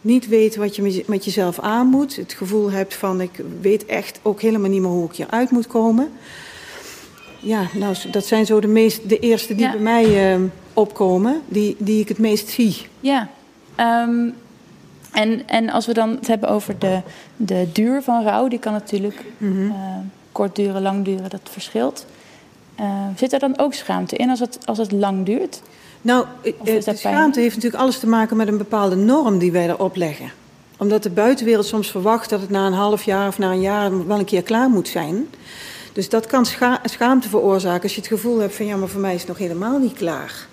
niet 0.00 0.28
weten 0.28 0.60
wat 0.60 0.76
je 0.76 1.04
met 1.06 1.24
jezelf 1.24 1.60
aan 1.60 1.86
moet. 1.86 2.16
Het 2.16 2.32
gevoel 2.32 2.70
hebt 2.70 2.94
van 2.94 3.20
ik 3.20 3.42
weet 3.60 3.86
echt 3.86 4.20
ook 4.22 4.40
helemaal 4.40 4.70
niet 4.70 4.80
meer 4.80 4.90
hoe 4.90 5.08
ik 5.08 5.16
hieruit 5.16 5.50
moet 5.50 5.66
komen. 5.66 6.10
Ja, 7.40 7.66
nou, 7.74 7.96
dat 8.10 8.26
zijn 8.26 8.46
zo 8.46 8.60
de, 8.60 8.66
meest, 8.66 9.08
de 9.08 9.18
eerste 9.18 9.54
die 9.54 9.70
bij 9.70 9.80
mij 9.80 10.34
uh, 10.34 10.42
opkomen, 10.72 11.42
die, 11.48 11.76
die 11.78 12.00
ik 12.00 12.08
het 12.08 12.18
meest 12.18 12.48
zie. 12.48 12.76
Ja, 13.00 13.28
um, 13.80 14.34
en, 15.12 15.48
en 15.48 15.70
als 15.70 15.86
we 15.86 15.94
dan 15.94 16.10
het 16.10 16.26
hebben 16.26 16.48
over 16.48 16.78
de, 16.78 17.00
de 17.36 17.68
duur 17.72 18.02
van 18.02 18.24
rouw, 18.24 18.48
die 18.48 18.58
kan 18.58 18.72
natuurlijk 18.72 19.24
mm 19.38 19.52
-hmm. 19.52 19.70
uh, 19.70 19.96
kort 20.32 20.56
duren, 20.56 20.82
lang 20.82 21.04
duren, 21.04 21.30
dat 21.30 21.40
verschilt. 21.50 22.06
Uh, 22.80 23.06
zit 23.16 23.32
er 23.32 23.38
dan 23.38 23.58
ook 23.58 23.74
schaamte 23.74 24.16
in 24.16 24.30
als 24.30 24.40
het, 24.40 24.58
als 24.64 24.78
het 24.78 24.92
lang 24.92 25.26
duurt? 25.26 25.62
Nou, 26.00 26.26
de 26.64 26.94
schaamte 26.94 27.40
heeft 27.40 27.54
natuurlijk 27.54 27.82
alles 27.82 27.98
te 27.98 28.06
maken 28.06 28.36
met 28.36 28.48
een 28.48 28.58
bepaalde 28.58 28.96
norm 28.96 29.38
die 29.38 29.52
wij 29.52 29.68
erop 29.68 29.96
leggen. 29.96 30.30
Omdat 30.76 31.02
de 31.02 31.10
buitenwereld 31.10 31.66
soms 31.66 31.90
verwacht 31.90 32.30
dat 32.30 32.40
het 32.40 32.50
na 32.50 32.66
een 32.66 32.72
half 32.72 33.02
jaar 33.02 33.28
of 33.28 33.38
na 33.38 33.50
een 33.50 33.60
jaar 33.60 34.06
wel 34.06 34.18
een 34.18 34.24
keer 34.24 34.42
klaar 34.42 34.68
moet 34.68 34.88
zijn. 34.88 35.26
Dus 35.92 36.08
dat 36.08 36.26
kan 36.26 36.46
schaamte 36.84 37.28
veroorzaken 37.28 37.82
als 37.82 37.94
je 37.94 38.00
het 38.00 38.08
gevoel 38.08 38.38
hebt 38.38 38.54
van 38.54 38.66
ja, 38.66 38.76
maar 38.76 38.88
voor 38.88 39.00
mij 39.00 39.14
is 39.14 39.20
het 39.20 39.28
nog 39.28 39.38
helemaal 39.38 39.78
niet 39.78 39.92
klaar. 39.92 40.46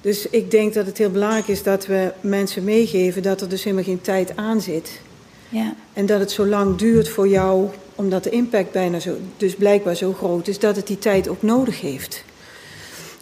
Dus 0.00 0.28
ik 0.28 0.50
denk 0.50 0.74
dat 0.74 0.86
het 0.86 0.98
heel 0.98 1.10
belangrijk 1.10 1.48
is 1.48 1.62
dat 1.62 1.86
we 1.86 2.12
mensen 2.20 2.64
meegeven 2.64 3.22
dat 3.22 3.40
er 3.40 3.48
dus 3.48 3.64
helemaal 3.64 3.84
geen 3.84 4.00
tijd 4.00 4.36
aan 4.36 4.60
zit. 4.60 5.00
Ja. 5.48 5.74
En 5.92 6.06
dat 6.06 6.20
het 6.20 6.30
zo 6.30 6.46
lang 6.46 6.76
duurt 6.76 7.08
voor 7.08 7.28
jou, 7.28 7.68
omdat 7.94 8.24
de 8.24 8.30
impact 8.30 8.72
bijna 8.72 9.00
zo, 9.00 9.16
dus 9.36 9.54
blijkbaar 9.54 9.94
zo 9.94 10.12
groot 10.12 10.48
is, 10.48 10.58
dat 10.58 10.76
het 10.76 10.86
die 10.86 10.98
tijd 10.98 11.28
ook 11.28 11.42
nodig 11.42 11.80
heeft. 11.80 12.24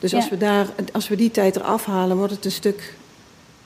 Dus 0.01 0.15
als, 0.15 0.29
we 0.29 0.37
daar, 0.37 0.67
als 0.93 1.09
we 1.09 1.17
die 1.17 1.31
tijd 1.31 1.57
eraf 1.57 1.85
halen, 1.85 2.17
wordt 2.17 2.33
het 2.33 2.45
een 2.45 2.51
stuk 2.51 2.95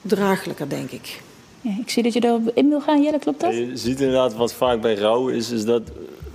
draaglijker, 0.03 0.69
denk 0.69 0.91
ik. 0.91 1.21
Ja, 1.61 1.71
ik 1.81 1.91
zie 1.91 2.03
dat 2.03 2.13
je 2.13 2.25
erop 2.25 2.51
in 2.55 2.69
wil 2.69 2.81
gaan, 2.81 3.03
Jelle, 3.03 3.19
klopt 3.19 3.41
dat? 3.41 3.55
je 3.55 3.71
ziet 3.75 4.01
inderdaad 4.01 4.35
wat 4.35 4.53
vaak 4.53 4.81
bij 4.81 4.95
rouw 4.95 5.29
is, 5.29 5.51
is 5.51 5.65
dat 5.65 5.83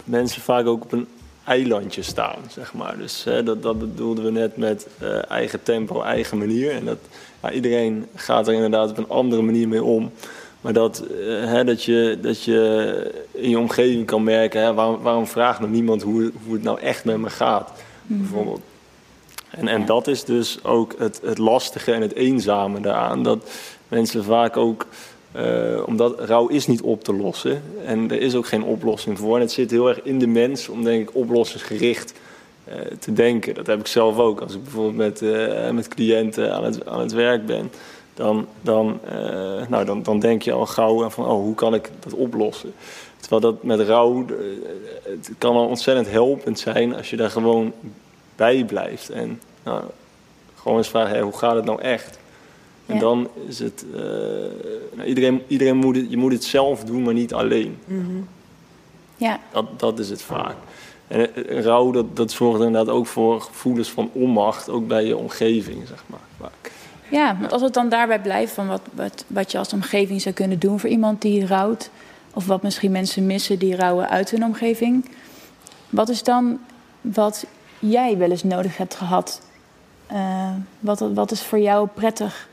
mensen 0.03 0.41
vaak 0.41 0.65
ook 0.65 0.83
op 0.83 0.91
een 0.91 1.07
eilandje 1.43 2.01
staan, 2.01 2.37
zeg 2.49 2.73
maar. 2.73 2.97
Dus 2.97 3.23
hè, 3.23 3.43
dat, 3.43 3.63
dat 3.63 3.79
bedoelden 3.79 4.23
we 4.23 4.31
net 4.31 4.57
met 4.57 4.87
uh, 5.01 5.31
eigen 5.31 5.63
tempo, 5.63 6.01
eigen 6.01 6.37
manier. 6.37 6.71
En 6.71 6.85
dat 6.85 6.97
ja, 7.41 7.51
iedereen 7.51 8.05
gaat 8.15 8.47
er 8.47 8.53
inderdaad 8.53 8.89
op 8.89 8.97
een 8.97 9.09
andere 9.09 9.41
manier 9.41 9.67
mee 9.67 9.83
om. 9.83 10.11
Maar 10.61 10.73
dat, 10.73 11.03
uh, 11.11 11.45
hè, 11.45 11.63
dat, 11.63 11.83
je, 11.83 12.17
dat 12.21 12.43
je 12.43 13.25
in 13.31 13.49
je 13.49 13.59
omgeving 13.59 14.05
kan 14.05 14.23
merken, 14.23 14.61
hè, 14.61 14.73
waarom, 14.73 15.01
waarom 15.01 15.27
vraagt 15.27 15.59
nog 15.59 15.69
niemand 15.69 16.01
hoe, 16.01 16.31
hoe 16.45 16.53
het 16.53 16.63
nou 16.63 16.79
echt 16.79 17.05
met 17.05 17.17
me 17.17 17.29
gaat, 17.29 17.71
mm 18.05 18.17
bijvoorbeeld. 18.17 18.61
En, 19.57 19.67
en 19.67 19.85
dat 19.85 20.07
is 20.07 20.23
dus 20.23 20.63
ook 20.63 20.95
het, 20.97 21.21
het 21.23 21.37
lastige 21.37 21.91
en 21.91 22.01
het 22.01 22.13
eenzame 22.13 22.79
daaraan. 22.79 23.23
Dat 23.23 23.49
mensen 23.87 24.23
vaak 24.23 24.57
ook 24.57 24.85
uh, 25.35 25.87
omdat 25.87 26.19
rouw 26.19 26.47
is 26.47 26.67
niet 26.67 26.81
op 26.81 27.03
te 27.03 27.13
lossen. 27.13 27.63
En 27.85 28.11
er 28.11 28.21
is 28.21 28.35
ook 28.35 28.47
geen 28.47 28.63
oplossing 28.63 29.19
voor. 29.19 29.35
En 29.35 29.41
het 29.41 29.51
zit 29.51 29.71
heel 29.71 29.87
erg 29.87 30.01
in 30.01 30.19
de 30.19 30.27
mens 30.27 30.69
om, 30.69 30.83
denk 30.83 31.09
ik, 31.09 31.15
oplossingsgericht 31.15 32.13
uh, 32.67 32.75
te 32.99 33.13
denken. 33.13 33.53
Dat 33.53 33.67
heb 33.67 33.79
ik 33.79 33.87
zelf 33.87 34.17
ook. 34.17 34.41
Als 34.41 34.53
ik 34.53 34.63
bijvoorbeeld 34.63 34.95
met, 34.95 35.21
uh, 35.21 35.69
met 35.69 35.87
cliënten 35.87 36.53
aan 36.53 36.63
het, 36.63 36.85
aan 36.85 36.99
het 36.99 37.11
werk 37.11 37.45
ben, 37.45 37.71
dan, 38.13 38.47
dan, 38.61 38.99
nou, 39.69 39.85
dan, 39.85 40.03
dan 40.03 40.19
denk 40.19 40.41
je 40.41 40.51
al 40.51 40.65
gauw 40.65 41.09
van, 41.09 41.25
oh, 41.25 41.41
hoe 41.41 41.55
kan 41.55 41.73
ik 41.73 41.89
dat 41.99 42.13
oplossen? 42.13 42.73
Terwijl 43.19 43.41
dat 43.41 43.63
met 43.63 43.79
rouw, 43.79 44.25
het 45.03 45.31
kan 45.37 45.55
al 45.55 45.67
ontzettend 45.67 46.09
helpend 46.09 46.59
zijn 46.59 46.95
als 46.95 47.09
je 47.09 47.15
daar 47.15 47.29
gewoon 47.29 47.73
bij 48.35 48.65
blijft. 48.65 49.09
En 49.09 49.41
nou, 49.63 49.83
gewoon 50.55 50.77
eens 50.77 50.89
vragen, 50.89 51.09
hey, 51.09 51.21
hoe 51.21 51.37
gaat 51.37 51.55
het 51.55 51.65
nou 51.65 51.81
echt? 51.81 52.19
En 52.85 52.99
dan 52.99 53.29
is 53.47 53.59
het, 53.59 53.85
uh, 53.93 54.01
nou, 54.93 55.07
iedereen, 55.07 55.41
iedereen 55.47 55.77
moet 55.77 55.95
het, 55.95 56.09
je 56.09 56.17
moet 56.17 56.31
het 56.31 56.43
zelf 56.43 56.83
doen, 56.83 57.03
maar 57.03 57.13
niet 57.13 57.33
alleen. 57.33 57.77
Mm 57.85 58.05
-hmm. 58.05 58.27
Ja. 59.17 59.39
Dat, 59.51 59.79
dat 59.79 59.99
is 59.99 60.09
het 60.09 60.21
vaak. 60.21 60.55
En 61.07 61.29
uh, 61.49 61.61
rouw, 61.63 61.91
dat, 61.91 62.15
dat 62.15 62.31
zorgt 62.31 62.63
inderdaad 62.63 62.93
ook 62.93 63.07
voor 63.07 63.41
gevoelens 63.41 63.91
van 63.91 64.09
onmacht, 64.13 64.69
ook 64.69 64.87
bij 64.87 65.05
je 65.05 65.17
omgeving, 65.17 65.87
zeg 65.87 66.03
maar. 66.05 66.19
Vaak. 66.39 66.71
Ja, 67.09 67.37
want 67.39 67.51
als 67.51 67.61
het 67.61 67.73
dan 67.73 67.89
daarbij 67.89 68.21
blijft 68.21 68.53
van 68.53 68.67
wat, 68.67 68.81
wat, 68.93 69.25
wat 69.27 69.51
je 69.51 69.57
als 69.57 69.73
omgeving 69.73 70.21
zou 70.21 70.35
kunnen 70.35 70.59
doen 70.59 70.79
voor 70.79 70.89
iemand 70.89 71.21
die 71.21 71.45
rouwt, 71.45 71.89
of 72.33 72.45
wat 72.45 72.63
misschien 72.63 72.91
mensen 72.91 73.25
missen 73.25 73.59
die 73.59 73.75
rouwen 73.75 74.09
uit 74.09 74.31
hun 74.31 74.43
omgeving, 74.43 75.09
wat 75.89 76.09
is 76.09 76.23
dan 76.23 76.59
wat 77.01 77.45
jij 77.89 78.17
wel 78.17 78.29
eens 78.29 78.43
nodig 78.43 78.77
hebt 78.77 78.95
gehad? 78.95 79.41
Uh, 80.11 80.49
wat, 80.79 80.99
wat 80.99 81.31
is 81.31 81.43
voor 81.43 81.59
jou 81.59 81.87
prettig 81.93 82.47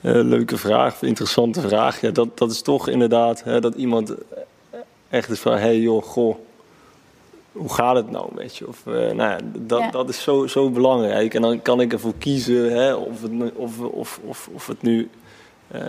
uh, 0.00 0.12
leuke 0.12 0.56
vraag, 0.56 1.02
interessante 1.02 1.60
vraag. 1.60 2.00
Ja, 2.00 2.10
dat, 2.10 2.38
dat 2.38 2.50
is 2.50 2.62
toch 2.62 2.88
inderdaad 2.88 3.44
hè, 3.44 3.60
dat 3.60 3.74
iemand 3.74 4.14
echt 5.08 5.30
is 5.30 5.40
van: 5.40 5.52
hé 5.52 5.58
hey 5.58 5.78
joh, 5.78 6.02
goh, 6.02 6.36
hoe 7.52 7.72
gaat 7.72 7.96
het 7.96 8.10
nou 8.10 8.28
met 8.34 8.56
je? 8.56 8.68
Of, 8.68 8.82
uh, 8.86 8.94
nou 8.94 9.16
ja, 9.16 9.38
dat, 9.58 9.80
ja. 9.80 9.90
dat 9.90 10.08
is 10.08 10.22
zo, 10.22 10.46
zo 10.46 10.70
belangrijk. 10.70 11.34
En 11.34 11.42
dan 11.42 11.62
kan 11.62 11.80
ik 11.80 11.92
ervoor 11.92 12.14
kiezen 12.18 12.72
hè, 12.72 12.94
of, 12.94 13.22
het, 13.22 13.32
of, 13.54 13.80
of, 13.80 14.20
of, 14.24 14.48
of 14.52 14.66
het 14.66 14.82
nu. 14.82 15.10
Uh, 15.74 15.82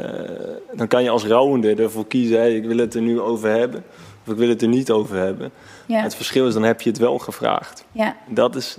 dan 0.74 0.88
kan 0.88 1.04
je 1.04 1.10
als 1.10 1.26
rouwende 1.26 1.76
ervoor 1.76 2.08
kiezen: 2.08 2.38
hey, 2.38 2.56
ik 2.56 2.66
wil 2.66 2.78
het 2.78 2.96
er 2.96 3.02
nu 3.02 3.20
over 3.20 3.50
hebben. 3.50 3.84
Of 4.30 4.36
ik 4.36 4.42
wil 4.42 4.50
het 4.50 4.62
er 4.62 4.68
niet 4.68 4.92
over 4.92 5.18
hebben. 5.18 5.52
Ja. 5.86 6.02
Het 6.02 6.16
verschil 6.16 6.48
is, 6.48 6.54
dan 6.54 6.64
heb 6.64 6.82
je 6.82 6.90
het 6.90 7.00
wel 7.00 7.20
gevraagd. 7.20 7.86
Ja. 7.92 8.18
Dat, 8.28 8.56
is, 8.56 8.78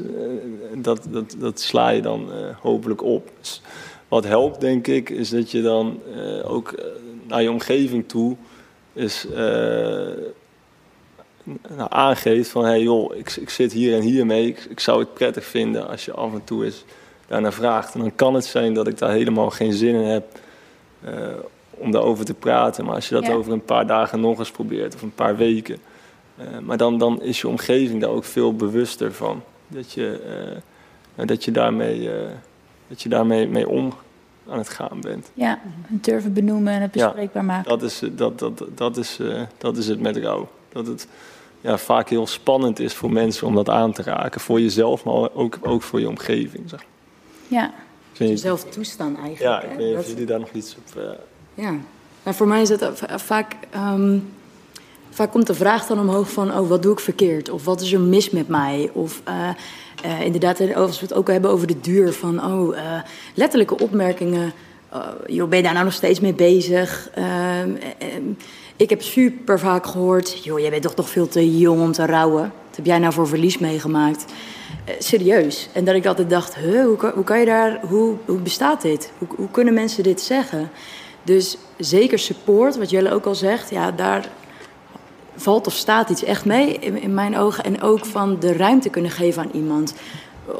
dat, 0.74 1.06
dat, 1.08 1.34
dat 1.38 1.60
sla 1.60 1.88
je 1.88 2.02
dan 2.02 2.30
hopelijk 2.60 3.02
op. 3.02 3.30
Dus, 3.38 3.62
wat 4.08 4.24
helpt, 4.24 4.60
denk 4.60 4.86
ik, 4.86 5.10
is 5.10 5.30
dat 5.30 5.50
je 5.50 5.62
dan 5.62 6.00
uh, 6.16 6.50
ook 6.50 6.74
naar 7.26 7.42
je 7.42 7.50
omgeving 7.50 8.08
toe 8.08 8.36
is, 8.92 9.26
uh, 9.30 9.36
nou, 11.76 11.88
aangeeft 11.88 12.50
van... 12.50 12.62
hé 12.64 12.70
hey 12.70 12.82
joh, 12.82 13.16
ik, 13.16 13.36
ik 13.36 13.50
zit 13.50 13.72
hier 13.72 13.94
en 13.94 14.02
hier 14.02 14.26
mee. 14.26 14.46
Ik, 14.46 14.64
ik, 14.64 14.80
zou 14.80 14.98
het 15.00 15.14
prettig 15.14 15.44
vinden 15.44 15.88
als 15.88 16.04
je 16.04 16.12
af 16.12 16.32
en 16.32 16.44
toe 16.44 16.64
eens 16.64 16.84
daarnaar 17.26 17.52
vraagt. 17.52 17.94
En 17.94 18.00
dan 18.00 18.14
kan 18.14 18.34
het 18.34 18.44
zijn 18.44 18.74
dat 18.74 18.86
ik 18.86 18.98
daar 18.98 19.10
helemaal 19.10 19.50
geen 19.50 19.72
zin 19.72 19.94
in 19.94 20.06
heb 20.06 20.38
om 21.80 21.90
daarover 21.90 22.24
te 22.24 22.34
praten. 22.34 22.84
Maar 22.84 22.94
als 22.94 23.08
je 23.08 23.14
dat 23.14 23.26
ja. 23.26 23.32
over 23.32 23.52
een 23.52 23.64
paar 23.64 23.86
dagen 23.86 24.20
nog 24.20 24.38
eens 24.38 24.50
probeert 24.50 24.94
of 24.94 25.02
een 25.02 25.14
paar 25.14 25.36
weken... 25.36 25.78
maar 26.62 26.76
dan, 26.76 26.98
dan 26.98 27.22
is 27.22 27.40
je 27.40 27.48
omgeving 27.48 28.00
daar 28.00 28.10
ook 28.10 28.24
veel 28.24 28.54
bewuster 28.54 29.12
van. 29.12 29.42
Dat 29.68 29.92
je, 29.92 30.20
dat 31.14 31.44
je 31.44 31.50
daarmee 31.50 32.10
dat 32.90 33.02
je 33.02 33.08
daarmee 33.08 33.46
mee 33.46 33.68
om 33.68 33.92
aan 34.48 34.58
het 34.58 34.68
gaan 34.68 35.00
bent. 35.00 35.30
Ja, 35.34 35.60
het 35.82 36.04
durven 36.04 36.32
benoemen 36.32 36.72
en 36.72 36.82
het 36.82 36.90
bespreekbaar 36.90 37.42
ja, 37.42 37.48
maken. 37.48 37.68
Dat 37.68 37.82
is, 37.82 38.02
dat, 38.12 38.38
dat, 38.38 38.64
dat, 38.74 38.96
is, 38.96 39.18
uh, 39.20 39.42
dat 39.58 39.76
is 39.76 39.86
het 39.86 40.00
met 40.00 40.16
rouw. 40.16 40.48
Dat 40.68 40.86
het 40.86 41.08
ja, 41.60 41.78
vaak 41.78 42.08
heel 42.08 42.26
spannend 42.26 42.78
is 42.78 42.94
voor 42.94 43.12
mensen 43.12 43.46
om 43.46 43.54
dat 43.54 43.68
aan 43.68 43.92
te 43.92 44.02
raken. 44.02 44.40
Voor 44.40 44.60
jezelf, 44.60 45.04
maar 45.04 45.34
ook, 45.34 45.58
ook 45.62 45.82
voor 45.82 46.00
je 46.00 46.08
omgeving. 46.08 46.68
Zeg. 46.68 46.84
Ja. 47.48 47.72
Jezelf 48.12 48.64
toestaan 48.64 49.16
eigenlijk. 49.16 49.40
Ja, 49.40 49.62
ik 49.62 49.76
weet 49.76 49.88
niet 49.88 49.98
of 49.98 50.08
jullie 50.08 50.26
daar 50.26 50.40
nog 50.40 50.52
iets 50.52 50.76
op... 50.76 51.18
Ja, 51.60 51.74
voor 52.32 52.46
mij 52.46 52.60
is 52.60 52.68
het 52.68 52.90
vaak... 53.16 53.56
Um, 53.76 54.32
vaak 55.10 55.30
komt 55.30 55.46
de 55.46 55.54
vraag 55.54 55.86
dan 55.86 56.00
omhoog 56.00 56.30
van... 56.30 56.58
oh, 56.58 56.68
wat 56.68 56.82
doe 56.82 56.92
ik 56.92 57.00
verkeerd? 57.00 57.50
Of 57.50 57.64
wat 57.64 57.80
is 57.80 57.92
er 57.92 58.00
mis 58.00 58.30
met 58.30 58.48
mij? 58.48 58.90
Of... 58.92 59.22
Uh, 59.28 59.48
uh, 60.04 60.20
inderdaad, 60.20 60.74
als 60.74 61.00
we 61.00 61.06
het 61.06 61.14
ook 61.14 61.28
hebben 61.28 61.50
over 61.50 61.66
de 61.66 61.80
duur 61.80 62.12
van 62.12 62.44
oh, 62.44 62.76
uh, 62.76 62.82
letterlijke 63.34 63.78
opmerkingen. 63.78 64.52
Joh, 65.26 65.48
ben 65.48 65.58
je 65.58 65.64
daar 65.64 65.72
nou 65.72 65.84
nog 65.84 65.94
steeds 65.94 66.20
mee 66.20 66.34
bezig? 66.34 67.10
Ehm, 67.14 67.70
ik 68.76 68.90
heb 68.90 69.02
super 69.02 69.58
vaak 69.58 69.86
gehoord: 69.86 70.44
joh, 70.44 70.58
jij 70.58 70.70
bent 70.70 70.82
toch 70.82 70.96
nog 70.96 71.08
veel 71.08 71.28
te 71.28 71.58
jong 71.58 71.80
om 71.80 71.92
te 71.92 72.06
rouwen. 72.06 72.42
Wat 72.42 72.76
heb 72.76 72.86
jij 72.86 72.98
nou 72.98 73.12
voor 73.12 73.28
verlies 73.28 73.58
meegemaakt? 73.58 74.24
serieus. 74.98 75.68
En 75.72 75.84
dat 75.84 75.94
ik 75.94 76.06
altijd 76.06 76.30
dacht: 76.30 76.56
hoe, 76.56 76.96
kan, 76.96 77.10
hoe 77.14 77.24
kan 77.24 77.38
je 77.40 77.46
daar, 77.46 77.80
hoe, 77.82 78.16
hoe 78.24 78.38
bestaat 78.38 78.82
dit? 78.82 79.12
Hoe, 79.18 79.28
hoe 79.36 79.50
kunnen 79.50 79.74
mensen 79.74 80.02
dit 80.02 80.20
zeggen? 80.20 80.70
Dus 81.22 81.56
zeker 81.78 82.18
support, 82.18 82.78
wat 82.78 82.90
Jelle 82.90 83.12
ook 83.12 83.26
al 83.26 83.34
zegt, 83.34 83.70
ja, 83.70 83.90
daar 83.90 84.28
valt 85.36 85.66
of 85.66 85.74
staat 85.74 86.10
iets 86.10 86.24
echt 86.24 86.44
mee 86.44 86.72
in, 86.72 87.02
in, 87.02 87.14
mijn 87.14 87.38
ogen. 87.38 87.64
En 87.64 87.82
ook 87.82 88.04
van 88.04 88.36
de 88.40 88.52
ruimte 88.52 88.88
kunnen 88.88 89.10
geven 89.10 89.42
aan 89.42 89.50
iemand. 89.52 89.94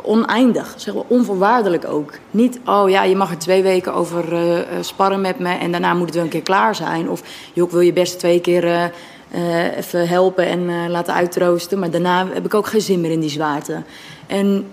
Oneindig, 0.02 0.74
zeg 0.76 0.94
maar 0.94 1.02
onvoorwaardelijk 1.06 1.84
ook. 1.84 2.12
Niet, 2.30 2.60
oh 2.64 2.90
ja, 2.90 3.02
je 3.02 3.16
mag 3.16 3.30
er 3.30 3.38
twee 3.38 3.62
weken 3.62 3.94
over 3.94 4.32
uh, 4.32 4.58
sparren 4.80 5.20
met 5.20 5.38
me 5.38 5.48
en 5.48 5.70
daarna 5.70 5.94
moet 5.94 6.06
het 6.06 6.14
wel 6.14 6.24
een 6.24 6.30
keer 6.30 6.42
klaar 6.42 6.74
zijn. 6.74 7.10
Of, 7.10 7.22
joh, 7.52 7.70
wil 7.70 7.80
je 7.80 7.92
best 7.92 8.18
twee 8.18 8.40
keer 8.40 8.64
uh, 8.64 9.76
even 9.76 10.08
helpen 10.08 10.46
en 10.46 10.90
laten 10.90 11.14
uitroosten. 11.14 11.78
Maar 11.78 11.90
daarna 11.90 12.26
heb 12.32 12.44
ik 12.44 12.54
ook 12.54 12.66
geen 12.66 12.80
zin 12.80 13.00
meer 13.00 13.10
in 13.10 13.20
die 13.20 13.30
zwaarte. 13.30 13.82
En 14.26 14.66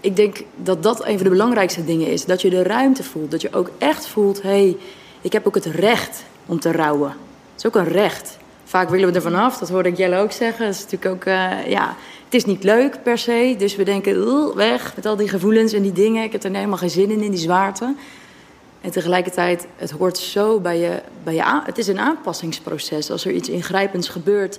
ik 0.00 0.16
denk 0.16 0.42
dat 0.56 0.82
dat 0.82 1.06
een 1.06 1.14
van 1.14 1.22
de 1.22 1.30
belangrijkste 1.30 1.84
dingen 1.84 2.06
is. 2.06 2.24
Dat 2.24 2.42
je 2.42 2.50
de 2.50 2.62
ruimte 2.62 3.02
voelt. 3.02 3.30
Dat 3.30 3.40
je 3.40 3.52
ook 3.52 3.70
echt 3.78 4.06
voelt, 4.06 4.42
hé, 4.42 4.48
hey, 4.48 4.76
ik 5.22 5.32
heb 5.32 5.46
ook 5.46 5.54
het 5.54 5.66
recht 5.66 6.24
om 6.46 6.60
te 6.60 6.72
rouwen. 6.72 7.08
Het 7.08 7.58
is 7.58 7.66
ook 7.66 7.74
een 7.74 7.92
recht. 7.92 8.38
Vaak 8.64 8.88
willen 8.88 9.08
we 9.08 9.14
er 9.14 9.22
vanaf, 9.22 9.58
dat 9.58 9.68
hoorde 9.68 9.88
ik 9.88 9.96
Jelle 9.96 10.16
ook 10.16 10.32
zeggen. 10.32 10.66
Dat 10.66 10.74
is 10.74 10.82
natuurlijk 10.82 11.14
ook, 11.14 11.24
uh, 11.24 11.66
ja, 11.68 11.96
het 12.24 12.34
is 12.34 12.44
niet 12.44 12.64
leuk 12.64 13.02
per 13.02 13.18
se. 13.18 13.54
Dus 13.58 13.76
we 13.76 13.82
denken, 13.82 14.54
weg 14.54 14.96
met 14.96 15.06
al 15.06 15.16
die 15.16 15.28
gevoelens 15.28 15.72
en 15.72 15.82
die 15.82 15.92
dingen. 15.92 16.22
Ik 16.22 16.32
heb 16.32 16.44
er 16.44 16.54
helemaal 16.54 16.76
geen 16.78 16.90
zin 16.90 17.10
in, 17.10 17.20
in 17.20 17.30
die 17.30 17.40
zwaarte. 17.40 17.94
En 18.80 18.90
tegelijkertijd, 18.90 19.66
het 19.76 19.90
hoort 19.90 20.18
zo 20.18 20.60
bij 20.60 20.78
je, 20.78 21.02
bij 21.24 21.34
je 21.34 21.42
aan, 21.42 21.62
Het 21.64 21.78
is 21.78 21.86
een 21.86 21.98
aanpassingsproces. 21.98 23.10
Als 23.10 23.24
er 23.24 23.32
iets 23.32 23.48
ingrijpends 23.48 24.08
gebeurt, 24.08 24.58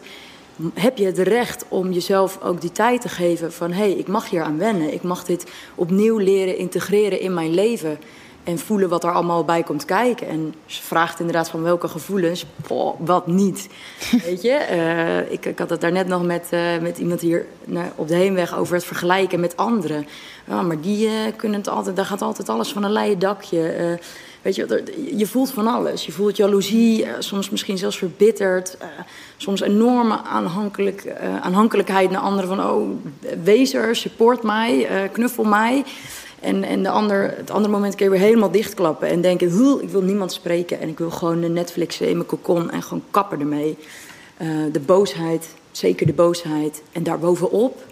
heb 0.73 0.97
je 0.97 1.06
het 1.06 1.17
recht 1.17 1.65
om 1.67 1.91
jezelf 1.91 2.39
ook 2.41 2.62
die 2.62 2.71
tijd 2.71 3.02
te 3.02 3.10
geven 3.10 3.54
van... 3.54 3.71
hé, 3.71 3.78
hey, 3.78 3.91
ik 3.91 4.08
mag 4.08 4.30
hier 4.30 4.43
aan 4.43 4.58
wennen. 4.58 4.93
Ik 4.93 5.04
mag 5.04 5.23
dit 5.26 5.52
opnieuw 5.76 6.17
leren 6.17 6.58
integreren 6.58 7.19
in 7.19 7.34
mijn 7.34 7.54
leven. 7.54 7.97
En 8.43 8.60
voelen 8.60 8.89
wat 8.89 9.03
er 9.03 9.12
allemaal 9.12 9.45
bij 9.45 9.63
komt 9.63 9.86
kijken. 9.86 10.27
En 10.27 10.53
ze 10.65 10.82
vraagt 10.82 11.19
inderdaad 11.19 11.49
van 11.49 11.63
welke 11.63 11.88
gevoelens, 11.88 12.45
wat 12.97 13.27
niet. 13.27 13.69
Weet 14.25 14.41
je, 14.41 14.67
uh, 14.71 15.32
ik, 15.32 15.45
ik, 15.45 15.60
had 15.60 15.69
het 15.69 15.82
daarnet 15.82 16.08
nog 16.08 16.23
met, 16.23 16.47
uh, 16.53 16.77
met 16.82 16.97
iemand 16.97 17.21
hier 17.21 17.45
naar, 17.63 17.91
op 17.95 18.08
de 18.08 18.15
heenweg 18.15 18.58
over 18.58 18.75
het 18.75 18.86
vergelijken 18.86 19.39
met 19.39 19.58
anderen. 19.58 20.08
Ja, 20.47 20.62
maar 20.62 20.82
die 20.82 21.08
uh, 21.08 21.12
kunnen 21.36 21.58
het 21.58 21.69
altijd, 21.69 21.95
daar 21.95 22.06
gaat 22.06 22.21
altijd 22.21 22.49
alles 22.49 22.71
van 22.71 22.84
een 22.84 22.91
leien 22.91 23.19
dakje. 23.19 23.99
weet 24.41 24.56
je, 24.56 24.84
je 25.15 25.27
voelt 25.27 25.51
van 25.51 25.67
alles. 25.67 26.06
Je 26.06 26.12
voelt 26.12 26.38
jaloezie, 26.38 27.08
soms 27.19 27.49
misschien 27.49 27.77
zelfs 27.77 27.97
verbitterd. 27.97 28.77
soms 29.38 29.62
enorme 29.62 30.21
aanhankelijk, 30.23 31.13
aanhankelijkheid 31.41 32.12
naar 32.12 32.21
anderen. 32.21 32.49
Van, 32.49 32.69
oh, 32.69 32.89
wees 33.43 33.73
er, 33.73 33.95
support 33.95 34.43
mij, 34.43 34.88
knuffel 35.12 35.43
mij. 35.43 35.84
En, 36.43 36.63
en 36.63 36.84
de 36.84 36.89
ander, 36.89 37.34
het 37.38 37.51
andere 37.51 37.73
moment 37.73 37.95
kun 37.95 38.06
je 38.06 38.12
weer 38.12 38.19
helemaal 38.19 38.51
dichtklappen 38.51 39.08
en 39.08 39.21
denken: 39.21 39.47
ik 39.82 39.89
wil 39.89 40.01
niemand 40.01 40.34
spreken 40.34 40.79
en 40.79 40.89
ik 40.89 40.97
wil 40.97 41.12
gewoon 41.12 41.41
de 41.41 41.49
Netflix 41.49 42.01
in 42.01 42.15
mijn 42.15 42.27
cocon 42.27 42.71
en 42.71 42.84
gewoon 42.84 43.03
kappen 43.12 43.39
ermee. 43.39 43.77
Uh, 44.41 44.49
de 44.71 44.79
boosheid, 44.79 45.47
zeker 45.71 46.06
de 46.06 46.13
boosheid. 46.13 46.82
En 46.91 47.03
daarbovenop, 47.03 47.84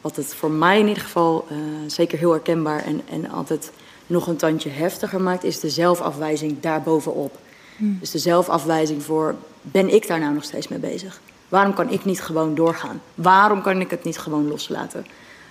wat 0.00 0.16
het 0.16 0.34
voor 0.34 0.50
mij 0.50 0.78
in 0.78 0.88
ieder 0.88 1.02
geval 1.02 1.46
uh, 1.50 1.58
zeker 1.86 2.18
heel 2.18 2.30
herkenbaar 2.30 2.84
en, 2.84 3.00
en 3.10 3.30
altijd 3.30 3.72
nog 4.06 4.26
een 4.26 4.36
tandje 4.36 4.70
heftiger 4.70 5.20
maakt, 5.20 5.44
is 5.44 5.60
de 5.60 5.70
zelfafwijzing 5.70 6.60
daarbovenop. 6.60 7.38
Hmm. 7.76 7.96
Dus 8.00 8.10
de 8.10 8.18
zelfafwijzing 8.18 9.02
voor: 9.02 9.34
ben 9.60 9.94
ik 9.94 10.06
daar 10.06 10.20
nou 10.20 10.34
nog 10.34 10.44
steeds 10.44 10.68
mee 10.68 10.78
bezig? 10.78 11.20
Waarom 11.48 11.74
kan 11.74 11.90
ik 11.90 12.04
niet 12.04 12.22
gewoon 12.22 12.54
doorgaan? 12.54 13.02
Waarom 13.14 13.62
kan 13.62 13.80
ik 13.80 13.90
het 13.90 14.04
niet 14.04 14.18
gewoon 14.18 14.48
loslaten? 14.48 15.06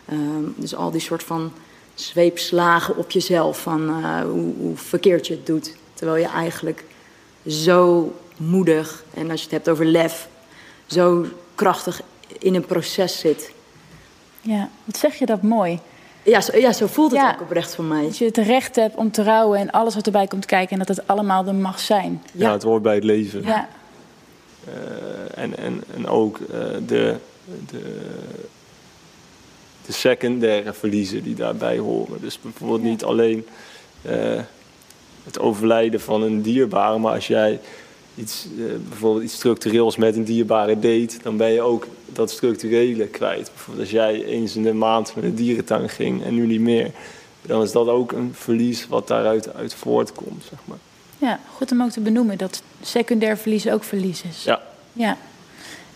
Uh, 0.10 0.20
dus 0.56 0.76
al 0.76 0.92
die 0.92 1.02
soort 1.02 1.24
van 1.24 1.52
zweepslagen 1.96 2.98
op 2.98 3.12
jezelf 3.12 3.62
van 3.62 3.90
uh, 3.90 4.22
hoe, 4.22 4.54
hoe, 4.58 4.78
verkeerd 4.78 5.28
je 5.28 5.34
het 5.34 5.46
doet. 5.46 5.76
Terwijl 5.94 6.22
je 6.22 6.28
eigenlijk 6.28 6.84
zo 7.48 8.14
moedig, 8.38 9.04
en 9.14 9.32
als 9.32 9.40
je 9.40 9.46
het 9.46 9.56
hebt 9.56 9.70
over 9.70 9.86
lef, 9.86 10.28
zo 10.86 11.26
krachtig 11.56 12.02
in 12.40 12.56
een 12.56 12.66
proces 12.66 13.20
zit. 13.20 13.52
Ja, 14.42 14.70
wat 14.84 14.98
zeg 14.98 15.16
je 15.16 15.26
dat 15.26 15.42
mooi. 15.42 15.80
Ja, 16.24 16.42
zo, 16.42 16.58
ja, 16.58 16.74
zo 16.74 16.88
voelt 16.88 17.12
het 17.12 17.22
ook 17.22 17.42
oprecht 17.42 17.76
voor 17.76 17.84
mij. 17.84 18.04
Dat 18.04 18.18
je 18.18 18.26
het 18.26 18.38
recht 18.38 18.76
hebt 18.76 18.96
om 18.96 19.12
te 19.12 19.24
rouwen 19.24 19.60
en 19.60 19.72
alles 19.72 19.96
wat 19.96 20.06
erbij 20.06 20.28
komt 20.28 20.46
kijken... 20.46 20.72
en 20.72 20.86
dat 20.86 20.96
het 20.98 21.08
allemaal 21.08 21.48
er 21.48 21.56
mag 21.56 21.80
zijn. 21.80 22.24
Ja, 22.32 22.52
het 22.52 22.64
hoort 22.64 22.82
bij 22.82 22.96
het 22.96 23.04
leven. 23.04 23.44
Ja. 23.44 23.68
Uh, 24.68 25.44
en, 25.44 25.58
en, 25.58 25.84
en 25.96 26.08
ook 26.08 26.40
uh, 26.40 26.48
de, 26.88 27.16
de 27.70 28.02
de 29.86 29.94
secundaire 29.94 30.74
verliezen 30.74 31.24
die 31.24 31.36
daarbij 31.36 31.78
horen. 31.78 32.22
Dus 32.22 32.40
bijvoorbeeld 32.42 32.84
niet 32.84 33.04
alleen 33.04 33.46
uh, 34.06 34.42
het 35.24 35.40
overlijden 35.40 36.02
van 36.02 36.22
een 36.24 36.42
dierbare, 36.42 36.98
maar 36.98 37.14
als 37.14 37.28
jij 37.28 37.60
iets, 38.16 38.48
uh, 38.58 38.66
bijvoorbeeld 38.90 39.24
iets 39.24 39.34
structureels 39.34 39.96
met 39.96 40.16
een 40.16 40.24
dierbare 40.24 40.80
deed, 40.80 41.20
dan 41.24 41.38
ben 41.38 41.52
je 41.52 41.62
ook 41.62 41.88
dat 42.06 42.32
structurele 42.32 43.08
kwijt. 43.08 43.50
Bijvoorbeeld 43.54 43.86
als 43.86 43.96
jij 43.96 44.24
eens 44.24 44.56
in 44.56 44.64
de 44.64 44.74
maand 44.74 45.16
met 45.16 45.24
een 45.24 45.36
dierentuin 45.36 45.90
ging 45.90 46.24
en 46.24 46.36
nu 46.36 46.46
niet 46.46 46.60
meer, 46.60 46.92
dan 47.42 47.62
is 47.62 47.72
dat 47.72 47.88
ook 47.88 48.12
een 48.12 48.32
verlies 48.34 48.88
wat 48.88 49.08
daaruit 49.08 49.54
uit 49.54 49.74
voortkomt. 49.74 50.44
Zeg 50.50 50.60
maar. 50.66 50.78
Ja, 51.18 51.40
goed 51.56 51.72
om 51.72 51.82
ook 51.82 51.92
te 51.92 52.00
benoemen 52.00 52.38
dat 52.38 52.62
secundair 52.82 53.38
verlies 53.38 53.68
ook 53.68 53.84
verlies 53.84 54.24
is. 54.24 54.44
Ja. 54.44 54.62
ja. 54.94 55.18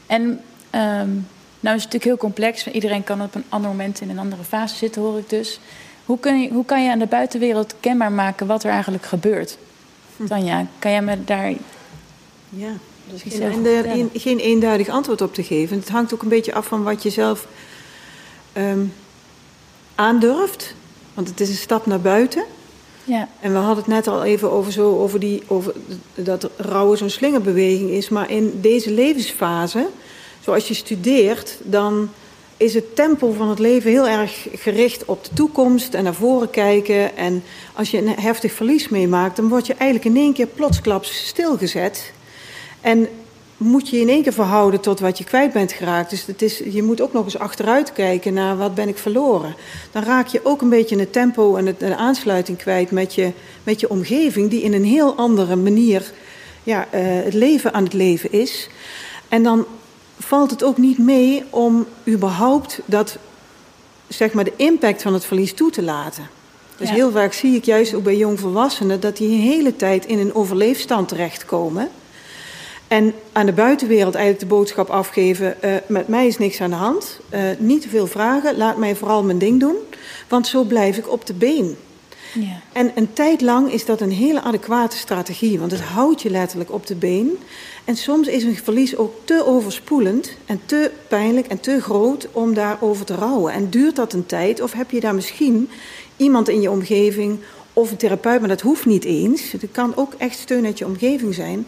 En 0.06 0.42
um, 0.76 1.28
nou 1.60 1.76
is 1.76 1.84
het 1.84 1.94
natuurlijk 1.94 2.04
heel 2.04 2.18
complex. 2.18 2.68
Iedereen 2.68 3.04
kan 3.04 3.22
op 3.22 3.36
een 3.36 3.44
ander 3.50 3.70
moment 3.70 4.02
in 4.02 4.10
een 4.10 4.20
andere 4.20 4.44
fase 4.44 4.76
zitten, 4.76 5.02
hoor 5.02 5.18
ik 5.18 5.30
dus. 5.30 5.60
Hoe, 6.06 6.20
kun 6.20 6.42
je, 6.42 6.50
hoe 6.50 6.66
kan 6.66 6.84
je 6.84 6.92
aan 6.92 7.00
de 7.00 7.06
buitenwereld 7.06 7.74
kenbaar 7.80 8.12
maken 8.12 8.48
wat 8.48 8.64
er 8.64 8.72
eigenlijk 8.72 9.06
gebeurt? 9.06 9.58
Hm. 10.18 10.26
Tanja, 10.26 10.68
kan 10.80 10.92
jij 10.92 11.02
me 11.02 11.24
daar... 11.24 11.54
Ja, 12.50 12.72
dus 13.12 13.22
geen, 13.34 13.66
een, 13.66 14.10
geen 14.14 14.40
eenduidig 14.40 14.90
antwoord 14.90 15.22
op 15.22 15.34
te 15.34 15.44
geven. 15.44 15.78
Het 15.78 15.90
hangt 15.90 16.14
ook 16.14 16.22
een 16.22 16.30
beetje 16.30 16.54
af 16.54 16.66
van 16.66 16.84
wat 16.84 17.04
je 17.04 17.10
zelf 17.10 17.48
um, 18.58 18.94
aandurft. 19.96 20.76
Want 21.14 21.28
het 21.28 21.40
is 21.40 21.50
een 21.50 21.56
stap 21.56 21.86
naar 21.86 22.02
buiten. 22.02 22.44
Ja. 23.04 23.28
En 23.40 23.52
we 23.52 23.58
hadden 23.58 23.78
het 23.78 23.88
net 23.88 24.08
al 24.08 24.24
even 24.24 24.52
over, 24.52 24.72
zo, 24.72 25.00
over, 25.00 25.20
die, 25.20 25.44
over 25.48 25.74
dat 26.16 26.50
rouwen 26.58 26.98
zo'n 26.98 27.10
slingerbeweging 27.10 27.90
is. 27.90 28.10
Maar 28.10 28.32
in 28.32 28.60
deze 28.62 28.92
levensfase 28.92 29.88
zoals 30.40 30.68
je 30.68 30.74
studeert, 30.74 31.58
dan 31.64 32.10
is 32.58 32.74
het 32.74 32.96
tempo 32.96 33.32
van 33.32 33.50
het 33.50 33.60
leven 33.60 33.92
heel 33.92 34.08
erg 34.08 34.48
gericht 34.54 35.06
op 35.06 35.24
de 35.24 35.30
toekomst 35.34 35.94
en 35.94 36.04
naar 36.04 36.14
voren 36.14 36.50
kijken. 36.50 37.18
En 37.18 37.44
als 37.74 37.92
je 37.92 37.98
een 37.98 38.20
heftig 38.20 38.52
verlies 38.52 38.90
meemaakt, 38.90 39.36
dan 39.36 39.50
word 39.50 39.68
je 39.68 39.74
eigenlijk 39.74 40.16
in 40.16 40.22
één 40.22 40.34
keer 40.34 40.48
plotsklaps 40.48 41.28
stilgezet. 41.28 42.12
En 42.82 43.08
moet 43.58 43.90
je 43.90 44.00
in 44.00 44.10
één 44.10 44.24
keer 44.24 44.34
verhouden 44.34 44.80
tot 44.80 45.00
wat 45.00 45.18
je 45.18 45.24
kwijt 45.24 45.54
bent 45.54 45.72
geraakt. 45.72 46.10
Dus 46.10 46.26
het 46.26 46.42
is, 46.42 46.58
je 46.58 46.84
moet 46.84 47.02
ook 47.02 47.14
nog 47.14 47.24
eens 47.24 47.38
achteruit 47.38 47.94
kijken 47.94 48.34
naar 48.34 48.58
wat 48.58 48.76
ben 48.76 48.88
ik 48.88 48.98
verloren. 48.98 49.56
Dan 49.92 50.04
raak 50.04 50.28
je 50.28 50.40
ook 50.44 50.62
een 50.62 50.70
beetje 50.70 51.00
het 51.00 51.14
tempo 51.14 51.56
en 51.56 51.76
de 51.78 51.96
aansluiting 51.96 52.58
kwijt 52.58 52.92
met 52.92 53.16
je, 53.16 53.32
met 53.64 53.80
je 53.80 53.90
omgeving, 53.90 54.50
die 54.50 54.62
in 54.62 54.74
een 54.74 54.86
heel 54.86 55.16
andere 55.16 55.56
manier 55.56 56.12
ja, 56.64 56.88
uh, 56.94 57.02
het 57.02 57.34
leven 57.34 57.74
aan 57.74 57.84
het 57.84 57.94
leven 57.94 58.32
is. 58.32 58.70
En 59.28 59.44
dan 59.44 59.66
valt 60.30 60.52
het 60.52 60.64
ook 60.64 60.78
niet 60.78 60.98
mee 60.98 61.44
om 61.50 61.88
überhaupt 62.08 62.80
dat, 62.86 63.18
zeg 64.08 64.34
maar, 64.34 64.44
de 64.44 64.54
impact 64.56 65.02
van 65.02 65.14
het 65.14 65.26
verlies 65.26 65.54
toe 65.54 65.72
te 65.72 65.84
laten. 65.84 66.30
Dus 66.78 66.90
heel 66.90 67.12
vaak 67.12 67.34
zie 67.34 67.56
ik 67.56 67.66
juist 67.66 67.94
ook 67.94 68.04
bij 68.04 68.18
jongvolwassenen 68.18 69.00
dat 69.00 69.18
die 69.18 69.30
een 69.30 69.42
hele 69.42 69.76
tijd 69.76 70.06
in 70.06 70.20
een 70.20 70.34
overleefstand 70.34 71.08
terechtkomen. 71.08 71.90
En 72.88 73.14
aan 73.32 73.46
de 73.46 73.54
buitenwereld 73.54 74.16
eigenlijk 74.16 74.50
de 74.50 74.56
boodschap 74.56 74.90
afgeven: 74.90 75.56
uh, 75.64 75.72
met 75.88 76.08
mij 76.08 76.28
is 76.28 76.38
niks 76.38 76.62
aan 76.62 76.70
de 76.70 76.76
hand. 76.76 77.20
Uh, 77.30 77.40
niet 77.58 77.82
te 77.82 77.90
veel 77.90 78.08
vragen, 78.08 78.58
laat 78.58 78.78
mij 78.78 78.96
vooral 78.96 79.24
mijn 79.24 79.38
ding 79.38 79.60
doen. 79.60 79.76
Want 80.28 80.48
zo 80.48 80.64
blijf 80.64 80.98
ik 80.98 81.12
op 81.12 81.26
de 81.26 81.34
been. 81.34 81.78
Ja. 82.34 82.62
En 82.72 82.92
een 82.96 83.14
tijd 83.14 83.42
lang 83.42 83.72
is 83.72 83.86
dat 83.86 84.02
een 84.02 84.12
hele 84.12 84.42
adequate 84.42 84.98
strategie, 84.98 85.60
want 85.60 85.72
het 85.72 85.82
houdt 85.82 86.22
je 86.22 86.30
letterlijk 86.30 86.72
op 86.72 86.88
de 86.88 86.96
been. 86.96 87.38
En 87.86 87.96
soms 87.96 88.28
is 88.28 88.44
een 88.44 88.56
verlies 88.56 88.98
ook 88.98 89.14
te 89.24 89.46
overspoelend 89.46 90.32
en 90.46 90.62
te 90.66 90.92
pijnlijk 91.08 91.48
en 91.48 91.60
te 91.60 91.82
groot 91.82 92.28
om 92.32 92.54
daarover 92.54 93.06
te 93.06 93.16
rouwen. 93.16 93.54
En 93.54 93.70
duurt 93.70 93.96
dat 93.96 94.14
een 94.14 94.26
tijd 94.26 94.62
of 94.62 94.74
heb 94.74 94.92
je 94.92 95.00
daar 95.00 95.16
misschien 95.16 95.70
iemand 96.18 96.50
in 96.50 96.62
je 96.62 96.72
omgeving 96.72 97.40
of 97.74 97.92
een 97.92 97.98
therapeut, 97.98 98.40
maar 98.40 98.50
dat 98.50 98.62
hoeft 98.62 98.86
niet 98.86 99.04
eens. 99.04 99.52
Het 99.52 99.68
kan 99.72 99.96
ook 99.96 100.14
echt 100.18 100.40
steun 100.40 100.66
uit 100.66 100.78
je 100.78 100.86
omgeving 100.86 101.34
zijn. 101.34 101.68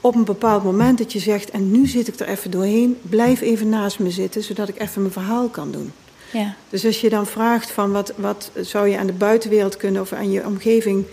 Op 0.00 0.14
een 0.14 0.24
bepaald 0.24 0.64
moment 0.64 0.98
dat 0.98 1.12
je 1.12 1.18
zegt, 1.18 1.50
en 1.50 1.70
nu 1.70 1.86
zit 1.86 2.08
ik 2.08 2.20
er 2.20 2.28
even 2.28 2.50
doorheen, 2.50 2.98
blijf 3.02 3.40
even 3.40 3.68
naast 3.68 3.98
me 3.98 4.10
zitten, 4.10 4.42
zodat 4.42 4.68
ik 4.68 4.80
even 4.80 5.00
mijn 5.00 5.12
verhaal 5.12 5.48
kan 5.48 5.70
doen. 5.70 5.92
Ja. 6.32 6.54
Dus 6.68 6.84
als 6.84 7.00
je 7.00 7.08
dan 7.08 7.26
vraagt 7.26 7.70
van 7.70 7.92
wat, 7.92 8.12
wat 8.16 8.50
zou 8.60 8.88
je 8.88 8.98
aan 8.98 9.06
de 9.06 9.12
buitenwereld 9.12 9.76
kunnen 9.76 10.02
of 10.02 10.12
aan 10.12 10.30
je 10.30 10.46
omgeving 10.46 11.04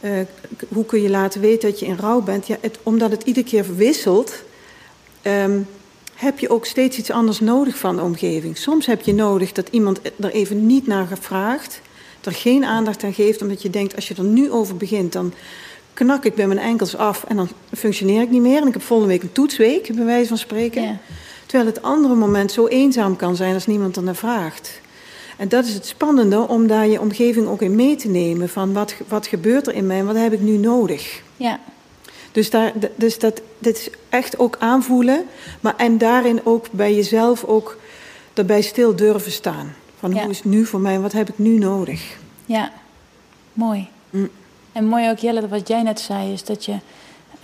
uh, 0.00 0.20
hoe 0.68 0.84
kun 0.84 1.02
je 1.02 1.10
laten 1.10 1.40
weten 1.40 1.70
dat 1.70 1.80
je 1.80 1.86
in 1.86 1.96
rouw 1.96 2.20
bent? 2.20 2.46
Ja, 2.46 2.56
het, 2.60 2.78
omdat 2.82 3.10
het 3.10 3.22
iedere 3.22 3.46
keer 3.46 3.64
verwisselt, 3.64 4.42
um, 5.22 5.66
heb 6.14 6.38
je 6.38 6.50
ook 6.50 6.66
steeds 6.66 6.98
iets 6.98 7.10
anders 7.10 7.40
nodig 7.40 7.76
van 7.76 7.96
de 7.96 8.02
omgeving. 8.02 8.56
Soms 8.56 8.86
heb 8.86 9.00
je 9.02 9.14
nodig 9.14 9.52
dat 9.52 9.68
iemand 9.70 10.00
er 10.20 10.30
even 10.30 10.66
niet 10.66 10.86
naar 10.86 11.06
gevraagd, 11.06 11.80
er 12.20 12.32
geen 12.32 12.64
aandacht 12.64 13.04
aan 13.04 13.14
geeft, 13.14 13.42
omdat 13.42 13.62
je 13.62 13.70
denkt, 13.70 13.94
als 13.94 14.08
je 14.08 14.14
er 14.14 14.24
nu 14.24 14.50
over 14.50 14.76
begint, 14.76 15.12
dan 15.12 15.32
knak 15.94 16.24
ik 16.24 16.34
bij 16.34 16.46
mijn 16.46 16.58
enkels 16.58 16.96
af 16.96 17.24
en 17.24 17.36
dan 17.36 17.48
functioneer 17.76 18.22
ik 18.22 18.30
niet 18.30 18.42
meer. 18.42 18.60
En 18.60 18.66
ik 18.66 18.72
heb 18.72 18.82
volgende 18.82 19.12
week 19.12 19.22
een 19.22 19.32
toetsweek, 19.32 19.94
bij 19.94 20.04
wijze 20.04 20.28
van 20.28 20.38
spreken. 20.38 20.82
Ja. 20.82 20.98
Terwijl 21.54 21.74
het 21.74 21.84
andere 21.84 22.14
moment 22.14 22.52
zo 22.52 22.66
eenzaam 22.66 23.16
kan 23.16 23.36
zijn 23.36 23.54
als 23.54 23.66
niemand 23.66 23.96
er 23.96 24.02
naar 24.02 24.14
vraagt. 24.14 24.80
En 25.36 25.48
dat 25.48 25.64
is 25.64 25.74
het 25.74 25.86
spannende 25.86 26.48
om 26.48 26.66
daar 26.66 26.86
je 26.86 27.00
omgeving 27.00 27.46
ook 27.46 27.62
in 27.62 27.74
mee 27.74 27.96
te 27.96 28.08
nemen. 28.08 28.48
Van 28.48 28.72
wat, 28.72 28.94
wat 29.08 29.26
gebeurt 29.26 29.66
er 29.66 29.74
in 29.74 29.86
mij 29.86 29.98
en 29.98 30.06
wat 30.06 30.16
heb 30.16 30.32
ik 30.32 30.40
nu 30.40 30.56
nodig? 30.56 31.22
Ja. 31.36 31.60
Dus, 32.32 32.50
daar, 32.50 32.72
dus 32.96 33.18
dat, 33.18 33.40
dit 33.58 33.76
is 33.76 33.88
echt 34.08 34.38
ook 34.38 34.56
aanvoelen. 34.58 35.24
Maar 35.60 35.76
en 35.76 35.98
daarin 35.98 36.40
ook 36.44 36.70
bij 36.70 36.94
jezelf 36.94 37.44
ook 37.44 37.78
daarbij 38.32 38.62
stil 38.62 38.96
durven 38.96 39.32
staan. 39.32 39.74
Van 39.98 40.12
hoe 40.12 40.30
is 40.30 40.36
het 40.36 40.46
nu 40.46 40.66
voor 40.66 40.80
mij 40.80 40.94
en 40.94 41.02
wat 41.02 41.12
heb 41.12 41.28
ik 41.28 41.38
nu 41.38 41.58
nodig? 41.58 42.16
Ja, 42.46 42.72
mooi. 43.52 43.88
Mm. 44.10 44.30
En 44.72 44.86
mooi 44.86 45.10
ook, 45.10 45.18
Jelle, 45.18 45.48
wat 45.48 45.68
jij 45.68 45.82
net 45.82 46.00
zei, 46.00 46.32
is 46.32 46.44
dat 46.44 46.64
je... 46.64 46.74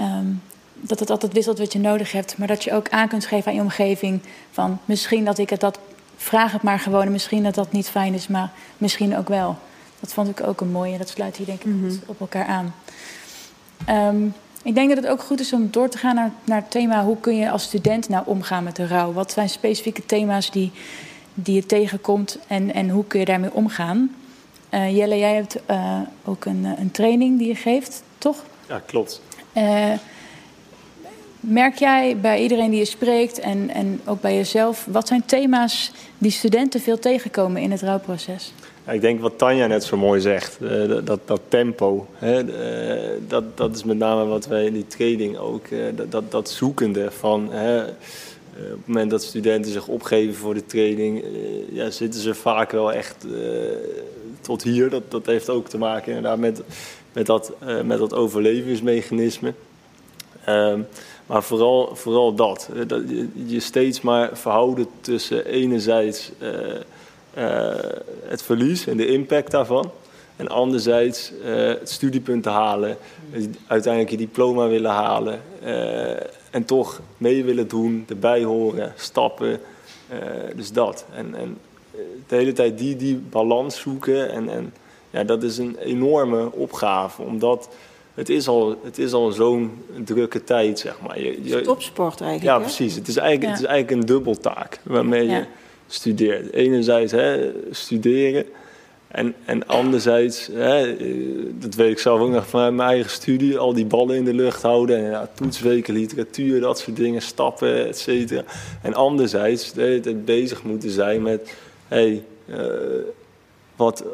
Um, 0.00 0.42
dat 0.80 0.98
het 0.98 1.10
altijd 1.10 1.32
wisselt 1.32 1.58
wat 1.58 1.72
je 1.72 1.78
nodig 1.78 2.12
hebt, 2.12 2.38
maar 2.38 2.48
dat 2.48 2.64
je 2.64 2.72
ook 2.72 2.88
aan 2.88 3.08
kunt 3.08 3.26
geven 3.26 3.50
aan 3.50 3.56
je 3.56 3.62
omgeving 3.62 4.20
van 4.50 4.78
misschien 4.84 5.24
dat 5.24 5.38
ik 5.38 5.50
het 5.50 5.60
dat 5.60 5.78
vraag 6.16 6.52
het 6.52 6.62
maar 6.62 6.78
gewoon. 6.78 7.10
misschien 7.10 7.42
dat 7.42 7.54
dat 7.54 7.72
niet 7.72 7.88
fijn 7.88 8.14
is, 8.14 8.28
maar 8.28 8.50
misschien 8.78 9.16
ook 9.16 9.28
wel. 9.28 9.58
Dat 10.00 10.12
vond 10.12 10.28
ik 10.28 10.46
ook 10.46 10.60
een 10.60 10.70
mooie. 10.70 10.98
Dat 10.98 11.08
sluit 11.08 11.36
hier 11.36 11.46
denk 11.46 11.60
ik 11.60 11.66
mm 11.66 12.00
op 12.06 12.20
elkaar 12.20 12.46
aan. 12.46 12.74
Um, 13.88 14.34
ik 14.62 14.74
denk 14.74 14.88
dat 14.88 14.96
het 14.98 15.06
ook 15.06 15.22
goed 15.22 15.40
is 15.40 15.52
om 15.52 15.68
door 15.70 15.88
te 15.88 15.98
gaan 15.98 16.14
naar, 16.14 16.32
naar 16.44 16.60
het 16.60 16.70
thema... 16.70 17.04
hoe 17.04 17.16
kun 17.20 17.36
je 17.36 17.50
als 17.50 17.62
student 17.62 18.08
nou 18.08 18.22
omgaan 18.26 18.64
met 18.64 18.76
de 18.76 18.86
rouw? 18.86 19.12
Wat 19.12 19.32
zijn 19.32 19.48
specifieke 19.48 20.06
thema's 20.06 20.50
die, 20.50 20.72
die 21.34 21.54
je 21.54 21.66
tegenkomt 21.66 22.38
en, 22.46 22.74
en 22.74 22.88
hoe 22.88 23.04
kun 23.04 23.20
je 23.20 23.24
daarmee 23.24 23.52
omgaan? 23.52 24.14
Uh, 24.70 24.96
Jelle, 24.96 25.18
jij 25.18 25.34
hebt 25.34 25.56
uh, 25.70 26.00
ook 26.24 26.44
een, 26.44 26.64
een 26.78 26.90
training 26.90 27.38
die 27.38 27.48
je 27.48 27.54
geeft, 27.54 28.02
toch? 28.18 28.44
Ja, 28.68 28.82
klopt. 28.86 29.20
Uh, 29.56 29.92
merk 31.40 31.78
jij 31.78 32.16
bij 32.20 32.42
iedereen 32.42 32.70
die 32.70 32.78
je 32.78 32.84
spreekt 32.84 33.38
en, 33.38 33.70
en 33.70 34.00
ook 34.04 34.20
bij 34.20 34.34
jezelf, 34.34 34.86
wat 34.90 35.08
zijn 35.08 35.24
thema's 35.26 35.92
die 36.18 36.30
studenten 36.30 36.80
veel 36.80 36.98
tegenkomen 36.98 37.62
in 37.62 37.70
het 37.70 37.82
rouwproces? 37.82 38.52
Ik 38.90 39.00
denk 39.00 39.20
wat 39.20 39.38
Tanja 39.38 39.66
net 39.66 39.84
zo 39.84 39.96
mooi 39.96 40.20
zegt, 40.20 40.58
dat, 40.88 41.06
dat, 41.06 41.20
dat 41.24 41.40
tempo. 41.48 42.06
Hè, 42.14 42.44
dat, 43.26 43.56
dat 43.56 43.76
is 43.76 43.84
met 43.84 43.98
name 43.98 44.24
wat 44.24 44.46
wij 44.46 44.64
in 44.64 44.72
die 44.72 44.86
training 44.86 45.36
ook, 45.38 45.66
dat, 45.94 46.10
dat, 46.12 46.30
dat 46.30 46.50
zoekende 46.50 47.10
van. 47.10 47.52
Hè, 47.52 47.82
op 47.82 47.90
het 48.54 48.86
moment 48.86 49.10
dat 49.10 49.22
studenten 49.22 49.72
zich 49.72 49.86
opgeven 49.86 50.34
voor 50.34 50.54
de 50.54 50.66
training, 50.66 51.24
ja, 51.72 51.90
zitten 51.90 52.20
ze 52.20 52.34
vaak 52.34 52.70
wel 52.70 52.92
echt 52.92 53.26
tot 54.40 54.62
hier. 54.62 54.90
Dat, 54.90 55.10
dat 55.10 55.26
heeft 55.26 55.50
ook 55.50 55.68
te 55.68 55.78
maken 55.78 56.08
inderdaad 56.08 56.38
met, 56.38 56.62
met, 57.12 57.26
dat, 57.26 57.52
met 57.84 57.98
dat 57.98 58.14
overlevingsmechanisme. 58.14 59.54
Um, 60.48 60.86
maar 61.30 61.42
vooral, 61.42 61.96
vooral 61.96 62.34
dat, 62.34 62.68
dat. 62.86 63.02
Je 63.46 63.60
steeds 63.60 64.00
maar 64.00 64.30
verhouden 64.32 64.86
tussen 65.00 65.46
enerzijds 65.46 66.30
uh, 66.42 66.48
uh, 67.38 67.74
het 68.24 68.42
verlies 68.42 68.86
en 68.86 68.96
de 68.96 69.06
impact 69.06 69.50
daarvan. 69.50 69.90
En 70.36 70.48
anderzijds 70.48 71.32
het 71.42 71.90
studiepunt 71.90 72.42
te 72.42 72.48
halen, 72.48 72.96
uiteindelijk 73.66 74.10
je 74.10 74.16
diploma 74.16 74.68
willen 74.68 74.90
halen. 74.90 75.40
en 76.50 76.64
toch 76.64 77.00
mee 77.16 77.44
willen 77.44 77.68
doen, 77.68 78.04
erbij 78.08 78.42
horen, 78.42 78.92
stappen. 78.96 79.60
dus 80.56 80.72
dat. 80.72 81.04
En, 81.14 81.34
en 81.34 81.58
de 82.26 82.36
hele 82.36 82.52
tijd 82.52 82.78
die, 82.78 82.96
die 82.96 83.16
balans 83.16 83.80
zoeken. 83.80 84.30
En, 84.30 84.48
en 84.48 84.72
ja, 85.10 85.24
dat 85.24 85.42
is 85.42 85.58
een 85.58 85.76
enorme 85.78 86.52
opgave, 86.52 87.22
omdat 87.22 87.68
het 88.14 88.28
is 88.28 88.48
al, 88.48 88.80
het 88.84 88.98
is 88.98 89.12
al 89.12 89.30
zo'n 89.30 89.70
drukke 90.04 90.44
tijd, 90.44 90.78
zeg 90.78 90.96
maar. 91.06 91.20
Je, 91.20 91.38
je, 91.42 91.60
Topsport 91.60 92.20
eigenlijk. 92.20 92.58
Ja, 92.58 92.58
precies. 92.58 92.94
Het 92.94 93.08
is 93.08 93.16
eigenlijk, 93.16 93.50
het 93.50 93.60
is 93.60 93.66
eigenlijk 93.66 94.00
een 94.00 94.06
dubbeltaak 94.06 94.80
waarmee 94.82 95.28
je 95.28 95.44
studeert. 95.86 96.52
Enerzijds 96.52 97.12
hè, 97.12 97.52
studeren. 97.70 98.44
En, 99.08 99.34
en 99.44 99.66
anderzijds, 99.66 100.48
hè, 100.52 100.96
dat 101.58 101.74
weet 101.74 101.90
ik 101.90 101.98
zelf 101.98 102.20
ook 102.20 102.30
nog 102.30 102.48
van 102.48 102.74
mijn 102.74 102.88
eigen 102.88 103.10
studie, 103.10 103.58
al 103.58 103.72
die 103.72 103.86
ballen 103.86 104.16
in 104.16 104.24
de 104.24 104.34
lucht 104.34 104.62
houden. 104.62 104.96
En 104.96 105.10
ja, 105.10 105.30
toetsweken, 105.34 105.94
literatuur, 105.94 106.60
dat 106.60 106.78
soort 106.78 106.96
dingen, 106.96 107.22
stappen, 107.22 107.86
et 107.86 107.98
cetera. 107.98 108.44
En 108.82 108.94
anderzijds 108.94 109.70
tijd 109.70 110.24
bezig 110.24 110.62
moeten 110.62 110.90
zijn 110.90 111.22
met 111.22 111.56
hey, 111.88 112.24
uh, 112.46 112.56
wat, 113.76 114.04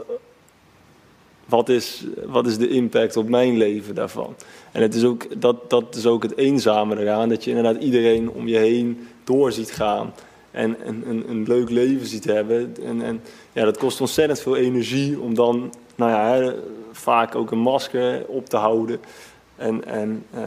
wat, 1.47 1.69
is, 1.69 2.05
wat 2.27 2.47
is 2.47 2.59
de 2.59 2.69
impact 2.69 3.17
op 3.17 3.29
mijn 3.29 3.57
leven 3.57 3.95
daarvan? 3.95 4.35
En 4.73 4.83
het 4.83 4.95
is 4.95 5.05
ook, 5.05 5.41
dat, 5.41 5.71
dat 5.71 5.95
is 5.95 6.07
ook 6.07 6.23
het 6.23 6.37
eenzame 6.37 7.01
eraan, 7.01 7.29
dat 7.29 7.45
je 7.45 7.51
inderdaad 7.51 7.83
iedereen 7.83 8.31
om 8.31 8.49
je 8.49 8.57
heen 8.57 9.07
door 9.25 9.53
ziet 9.53 9.73
gaan. 9.73 10.13
En 10.51 10.77
een, 10.89 11.09
een, 11.09 11.31
een 11.31 11.43
leuk 11.47 11.71
leven 11.71 12.07
ziet 12.07 12.25
hebben. 12.25 12.77
En, 12.85 13.03
en 13.03 13.21
ja, 13.53 13.65
dat 13.65 13.79
kost 13.79 14.01
ontzettend 14.01 14.41
veel 14.41 14.57
energie 14.57 15.21
om 15.21 15.35
dan, 15.35 15.75
nou 15.95 16.11
ja, 16.11 16.55
vaak 16.93 17.35
ook 17.35 17.51
een 17.51 17.59
masker 17.59 18.25
op 18.27 18.49
te 18.49 18.57
houden. 18.57 19.01
En, 19.57 19.85
en 19.85 20.25
uh, 20.35 20.41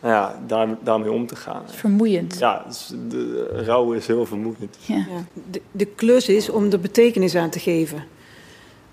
nou 0.00 0.14
ja, 0.14 0.40
daar, 0.46 0.68
daarmee 0.82 1.12
om 1.12 1.26
te 1.26 1.36
gaan. 1.36 1.62
Vermoeiend. 1.66 2.38
Ja, 2.38 2.64
dus 2.66 2.92
de 3.08 3.44
rouw 3.64 3.92
is 3.92 4.06
heel 4.06 4.26
vermoeiend. 4.26 4.76
Ja. 4.80 4.96
ja. 4.96 5.24
De, 5.50 5.60
de 5.70 5.86
klus 5.86 6.28
is 6.28 6.50
om 6.50 6.70
er 6.70 6.80
betekenis 6.80 7.34
aan 7.34 7.50
te 7.50 7.58
geven. 7.58 8.04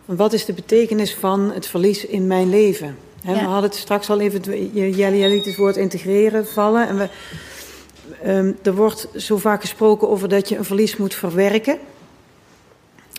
Wat 0.06 0.34
is 0.34 0.46
de 0.46 0.54
betekenis 0.54 1.16
van 1.16 1.52
het 1.52 1.68
verlies 1.68 2.06
in 2.06 2.28
mijn 2.28 2.50
leven? 2.50 2.98
He, 3.22 3.32
ja. 3.32 3.40
We 3.40 3.46
hadden 3.46 3.70
het 3.70 3.80
straks 3.80 4.10
al 4.10 4.20
even, 4.20 4.70
jij 4.96 5.30
liet 5.30 5.46
het 5.46 5.56
woord 5.56 5.78
integreren 5.78 6.48
vallen. 6.48 6.88
En 6.88 6.98
we, 6.98 7.10
um, 8.26 8.58
er 8.64 8.76
wordt 8.76 9.08
zo 9.16 9.38
vaak 9.38 9.62
gesproken 9.62 10.10
over 10.10 10.30
dat 10.30 10.50
je 10.50 10.58
een 10.58 10.66
verlies 10.66 10.98
moet 10.98 11.16
verwerken. 11.16 11.78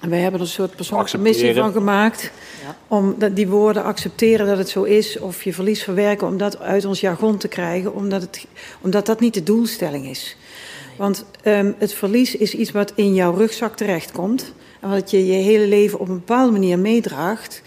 En 0.02 0.10
wij 0.10 0.20
hebben 0.20 0.40
er 0.40 0.46
een 0.46 0.52
soort 0.52 0.76
persoonlijke 0.76 1.18
missie 1.18 1.54
van 1.54 1.72
gemaakt. 1.72 2.30
Ja. 2.62 2.76
Om 2.88 3.16
die 3.32 3.48
woorden 3.48 3.82
accepteren 3.82 4.46
dat 4.46 4.58
het 4.58 4.68
zo 4.68 4.82
is. 4.82 5.18
Of 5.18 5.42
je 5.42 5.52
verlies 5.52 5.82
verwerken 5.82 6.26
om 6.26 6.38
dat 6.38 6.58
uit 6.58 6.84
ons 6.84 7.00
jargon 7.00 7.36
te 7.36 7.48
krijgen. 7.48 7.94
Omdat, 7.94 8.20
het, 8.20 8.46
omdat 8.80 9.06
dat 9.06 9.20
niet 9.20 9.34
de 9.34 9.42
doelstelling 9.42 10.08
is. 10.08 10.36
Want 10.96 11.24
um, 11.44 11.74
het 11.78 11.94
verlies 11.94 12.36
is 12.36 12.54
iets 12.54 12.70
wat 12.70 12.92
in 12.94 13.14
jouw 13.14 13.34
rugzak 13.34 13.76
terechtkomt. 13.76 14.52
En 14.80 14.90
wat 14.90 15.10
je 15.10 15.26
je 15.26 15.32
hele 15.32 15.66
leven 15.66 15.98
op 15.98 16.08
een 16.08 16.14
bepaalde 16.14 16.52
manier 16.52 16.78
meedraagt. 16.78 17.62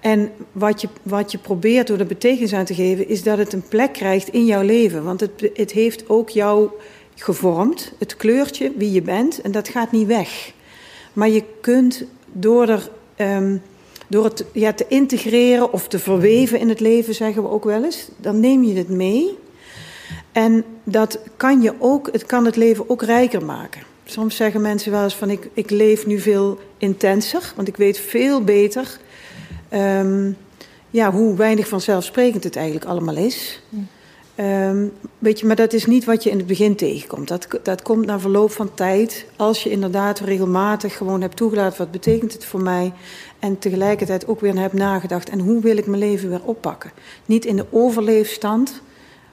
En 0.00 0.30
wat 0.52 0.80
je, 0.80 0.88
wat 1.02 1.32
je 1.32 1.38
probeert 1.38 1.86
door 1.86 1.98
de 1.98 2.04
betekenis 2.04 2.52
aan 2.52 2.64
te 2.64 2.74
geven, 2.74 3.08
is 3.08 3.22
dat 3.22 3.38
het 3.38 3.52
een 3.52 3.68
plek 3.68 3.92
krijgt 3.92 4.28
in 4.28 4.44
jouw 4.44 4.62
leven. 4.62 5.04
Want 5.04 5.20
het, 5.20 5.50
het 5.54 5.72
heeft 5.72 6.08
ook 6.08 6.28
jou 6.30 6.70
gevormd, 7.14 7.92
het 7.98 8.16
kleurtje, 8.16 8.72
wie 8.76 8.92
je 8.92 9.02
bent. 9.02 9.40
En 9.40 9.52
dat 9.52 9.68
gaat 9.68 9.92
niet 9.92 10.06
weg. 10.06 10.52
Maar 11.12 11.28
je 11.28 11.44
kunt 11.60 12.04
door, 12.32 12.68
er, 12.68 12.88
um, 13.16 13.62
door 14.08 14.24
het 14.24 14.44
ja, 14.52 14.72
te 14.72 14.84
integreren 14.88 15.72
of 15.72 15.88
te 15.88 15.98
verweven 15.98 16.58
in 16.58 16.68
het 16.68 16.80
leven, 16.80 17.14
zeggen 17.14 17.42
we 17.42 17.48
ook 17.48 17.64
wel 17.64 17.84
eens, 17.84 18.08
dan 18.16 18.40
neem 18.40 18.64
je 18.64 18.76
het 18.76 18.88
mee. 18.88 19.38
En 20.32 20.64
dat 20.84 21.18
kan 21.36 21.62
je 21.62 21.74
ook, 21.78 22.08
het 22.12 22.26
kan 22.26 22.44
het 22.44 22.56
leven 22.56 22.90
ook 22.90 23.02
rijker 23.02 23.44
maken. 23.44 23.82
Soms 24.04 24.36
zeggen 24.36 24.60
mensen 24.60 24.92
wel 24.92 25.02
eens 25.02 25.14
van 25.14 25.30
ik, 25.30 25.48
ik 25.52 25.70
leef 25.70 26.06
nu 26.06 26.18
veel 26.18 26.58
intenser, 26.78 27.52
want 27.56 27.68
ik 27.68 27.76
weet 27.76 27.98
veel 27.98 28.44
beter 28.44 28.98
um, 29.72 30.36
ja, 30.90 31.12
hoe 31.12 31.36
weinig 31.36 31.68
vanzelfsprekend 31.68 32.44
het 32.44 32.56
eigenlijk 32.56 32.86
allemaal 32.86 33.16
is. 33.16 33.62
Um, 34.40 34.92
weet 35.18 35.40
je, 35.40 35.46
maar 35.46 35.56
dat 35.56 35.72
is 35.72 35.86
niet 35.86 36.04
wat 36.04 36.22
je 36.22 36.30
in 36.30 36.36
het 36.36 36.46
begin 36.46 36.76
tegenkomt. 36.76 37.28
Dat, 37.28 37.48
dat 37.62 37.82
komt 37.82 38.06
na 38.06 38.20
verloop 38.20 38.50
van 38.50 38.74
tijd. 38.74 39.26
Als 39.36 39.62
je 39.62 39.70
inderdaad 39.70 40.20
regelmatig 40.20 40.96
gewoon 40.96 41.20
hebt 41.20 41.36
toegelaten 41.36 41.78
wat 41.78 41.90
betekent 41.90 42.32
het 42.32 42.44
voor 42.44 42.62
mij. 42.62 42.92
En 43.38 43.58
tegelijkertijd 43.58 44.26
ook 44.26 44.40
weer 44.40 44.58
hebt 44.58 44.74
nagedacht. 44.74 45.30
En 45.30 45.38
hoe 45.38 45.60
wil 45.60 45.76
ik 45.76 45.86
mijn 45.86 46.00
leven 46.00 46.28
weer 46.28 46.42
oppakken? 46.44 46.90
Niet 47.26 47.44
in 47.44 47.56
de 47.56 47.66
overleefstand, 47.70 48.82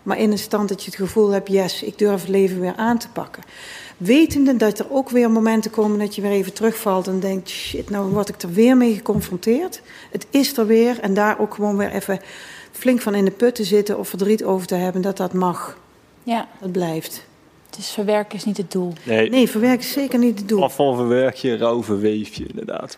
maar 0.03 0.19
in 0.19 0.31
een 0.31 0.37
stand 0.37 0.69
dat 0.69 0.83
je 0.83 0.89
het 0.89 0.99
gevoel 0.99 1.29
hebt: 1.29 1.47
yes, 1.47 1.83
ik 1.83 1.97
durf 1.97 2.21
het 2.21 2.29
leven 2.29 2.59
weer 2.59 2.75
aan 2.75 2.97
te 2.97 3.09
pakken. 3.09 3.43
Wetende 4.01 4.55
dat 4.55 4.79
er 4.79 4.85
ook 4.89 5.09
weer 5.09 5.31
momenten 5.31 5.71
komen 5.71 5.99
dat 5.99 6.15
je 6.15 6.21
weer 6.21 6.31
even 6.31 6.53
terugvalt 6.53 7.07
en 7.07 7.19
denkt: 7.19 7.49
shit, 7.49 7.89
nou 7.89 8.11
word 8.11 8.29
ik 8.29 8.41
er 8.41 8.51
weer 8.51 8.77
mee 8.77 8.95
geconfronteerd. 8.95 9.81
Het 10.11 10.27
is 10.29 10.57
er 10.57 10.65
weer. 10.65 10.99
En 10.99 11.13
daar 11.13 11.39
ook 11.39 11.53
gewoon 11.53 11.77
weer 11.77 11.91
even 11.91 12.19
flink 12.71 13.01
van 13.01 13.15
in 13.15 13.25
de 13.25 13.31
put 13.31 13.55
te 13.55 13.63
zitten 13.63 13.97
of 13.97 14.09
verdriet 14.09 14.43
over 14.43 14.67
te 14.67 14.75
hebben, 14.75 15.01
dat 15.01 15.17
dat 15.17 15.33
mag. 15.33 15.77
Ja. 16.23 16.47
Dat 16.59 16.71
blijft. 16.71 17.25
Dus 17.69 17.89
verwerken 17.89 18.37
is 18.37 18.45
niet 18.45 18.57
het 18.57 18.71
doel. 18.71 18.93
Nee, 19.03 19.29
nee 19.29 19.49
verwerken 19.49 19.79
is 19.79 19.91
zeker 19.91 20.19
niet 20.19 20.39
het 20.39 20.49
doel. 20.49 20.63
Afval 20.63 20.95
verwerk 20.95 21.35
je, 21.35 21.57
rouw 21.57 21.83
verweef 21.83 22.33
je 22.35 22.45
inderdaad. 22.47 22.97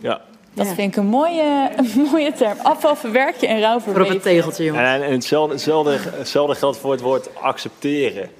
ja. 0.00 0.20
Dat 0.54 0.66
ja. 0.66 0.74
vind 0.74 0.92
ik 0.92 0.96
een 0.96 1.06
mooie, 1.06 1.70
een 1.76 2.00
mooie 2.10 2.32
term. 2.32 2.58
Afval 2.62 2.96
verwerk 2.96 3.36
je 3.36 3.46
en 3.46 3.60
rouw 3.60 3.80
verweef 3.80 3.96
Voor 3.96 4.06
op 4.06 4.12
het 4.12 4.22
tegeltje, 4.22 4.64
jongen. 4.64 4.84
En, 4.84 5.02
en 5.02 5.12
hetzelfde, 5.12 5.52
hetzelfde, 5.52 5.98
hetzelfde 6.10 6.54
geldt 6.54 6.76
voor 6.76 6.92
het 6.92 7.00
woord 7.00 7.28
accepteren. 7.34 8.30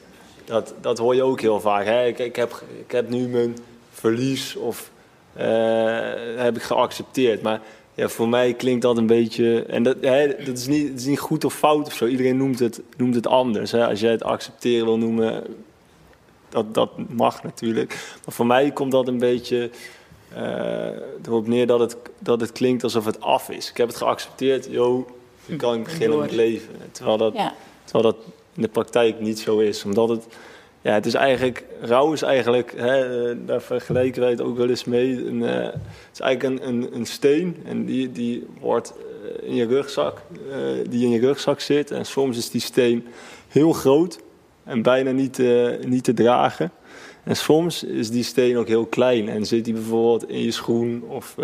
Dat, 0.50 0.74
dat 0.80 0.98
hoor 0.98 1.14
je 1.14 1.22
ook 1.22 1.40
heel 1.40 1.60
vaak. 1.60 1.84
Hè? 1.84 2.06
Ik, 2.06 2.18
ik, 2.18 2.36
heb, 2.36 2.62
ik 2.86 2.92
heb 2.92 3.08
nu 3.08 3.28
mijn 3.28 3.56
verlies 3.90 4.56
of 4.56 4.90
uh, 5.36 5.42
heb 6.36 6.56
ik 6.56 6.62
geaccepteerd. 6.62 7.42
Maar 7.42 7.60
ja, 7.94 8.08
voor 8.08 8.28
mij 8.28 8.54
klinkt 8.54 8.82
dat 8.82 8.96
een 8.96 9.06
beetje. 9.06 9.64
En 9.64 9.82
dat, 9.82 9.96
hè, 10.00 10.44
dat, 10.44 10.58
is 10.58 10.66
niet, 10.66 10.88
dat 10.88 10.98
is 10.98 11.06
niet 11.06 11.18
goed 11.18 11.44
of 11.44 11.54
fout 11.54 11.86
of 11.86 11.92
zo. 11.92 12.06
Iedereen 12.06 12.36
noemt 12.36 12.58
het, 12.58 12.80
noemt 12.96 13.14
het 13.14 13.26
anders. 13.26 13.70
Hè. 13.70 13.86
Als 13.86 14.00
jij 14.00 14.10
het 14.10 14.22
accepteren 14.22 14.84
wil 14.84 14.98
noemen, 14.98 15.44
dat, 16.48 16.74
dat 16.74 16.90
mag 17.08 17.42
natuurlijk. 17.42 17.88
Maar 18.24 18.34
voor 18.34 18.46
mij 18.46 18.70
komt 18.70 18.92
dat 18.92 19.08
een 19.08 19.18
beetje 19.18 19.70
uh, 20.32 21.26
erop 21.26 21.46
neer 21.46 21.66
dat 21.66 21.80
het, 21.80 21.96
dat 22.18 22.40
het 22.40 22.52
klinkt 22.52 22.84
alsof 22.84 23.04
het 23.04 23.20
af 23.20 23.50
is. 23.50 23.70
Ik 23.70 23.76
heb 23.76 23.88
het 23.88 23.96
geaccepteerd, 23.96 24.66
joh, 24.70 25.08
nu 25.46 25.56
kan 25.56 25.74
ik 25.74 25.84
beginnen 25.84 26.18
met 26.18 26.32
leven. 26.32 26.74
Terwijl 26.92 27.16
dat, 27.16 27.34
ja. 27.34 27.54
terwijl 27.84 28.14
dat 28.14 28.24
in 28.60 28.66
de 28.66 28.72
praktijk 28.72 29.20
niet 29.20 29.38
zo 29.38 29.58
is. 29.58 29.84
Omdat 29.84 30.08
het 30.08 30.26
ja, 30.82 30.92
het 30.92 31.06
is 31.06 31.14
eigenlijk, 31.14 31.64
rouw 31.80 32.12
is 32.12 32.22
eigenlijk, 32.22 32.72
hè, 32.76 33.28
eh, 33.30 33.36
daar 33.46 33.62
vergelijken 33.62 34.20
wij 34.20 34.30
het 34.30 34.40
ook 34.40 34.56
wel 34.56 34.68
eens 34.68 34.84
mee. 34.84 35.08
Uh, 35.08 35.48
het 35.48 35.74
is 36.12 36.20
eigenlijk 36.20 36.62
een, 36.62 36.68
een, 36.68 36.94
een, 36.94 37.06
steen 37.06 37.56
en 37.64 37.84
die, 37.84 38.12
die 38.12 38.46
wordt 38.60 38.92
eh, 39.42 39.48
in 39.48 39.54
je 39.54 39.66
rugzak, 39.66 40.22
die 40.88 41.04
in 41.04 41.10
je 41.10 41.20
rugzak 41.20 41.60
zit. 41.60 41.90
En 41.90 42.06
soms 42.06 42.36
is 42.36 42.50
die 42.50 42.60
steen 42.60 43.06
heel 43.48 43.72
groot 43.72 44.20
en 44.64 44.82
bijna 44.82 45.10
niet, 45.10 45.42
niet 45.86 46.04
te 46.04 46.14
dragen. 46.14 46.72
En 47.24 47.36
soms 47.36 47.84
is 47.84 48.10
die 48.10 48.24
steen 48.24 48.56
ook 48.56 48.68
heel 48.68 48.86
klein 48.86 49.28
en 49.28 49.46
zit 49.46 49.64
die 49.64 49.74
bijvoorbeeld 49.74 50.28
in 50.28 50.42
je 50.42 50.50
schoen 50.50 51.04
of 51.08 51.34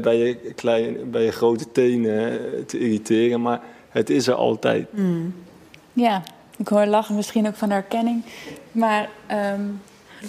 bij, 0.00 0.16
je 0.16 0.34
klein, 0.54 1.10
bij 1.10 1.24
je 1.24 1.32
grote 1.32 1.72
tenen 1.72 2.40
te 2.66 2.78
irriteren. 2.78 3.40
Maar 3.40 3.60
het 3.88 4.10
is 4.10 4.26
er 4.26 4.34
altijd. 4.34 4.86
Mm. 4.90 5.34
Ja, 5.98 6.22
ik 6.56 6.68
hoor 6.68 6.86
lachen 6.86 7.14
misschien 7.14 7.46
ook 7.46 7.54
van 7.54 7.70
herkenning. 7.70 8.22
Maar 8.72 9.08
um, 9.54 9.80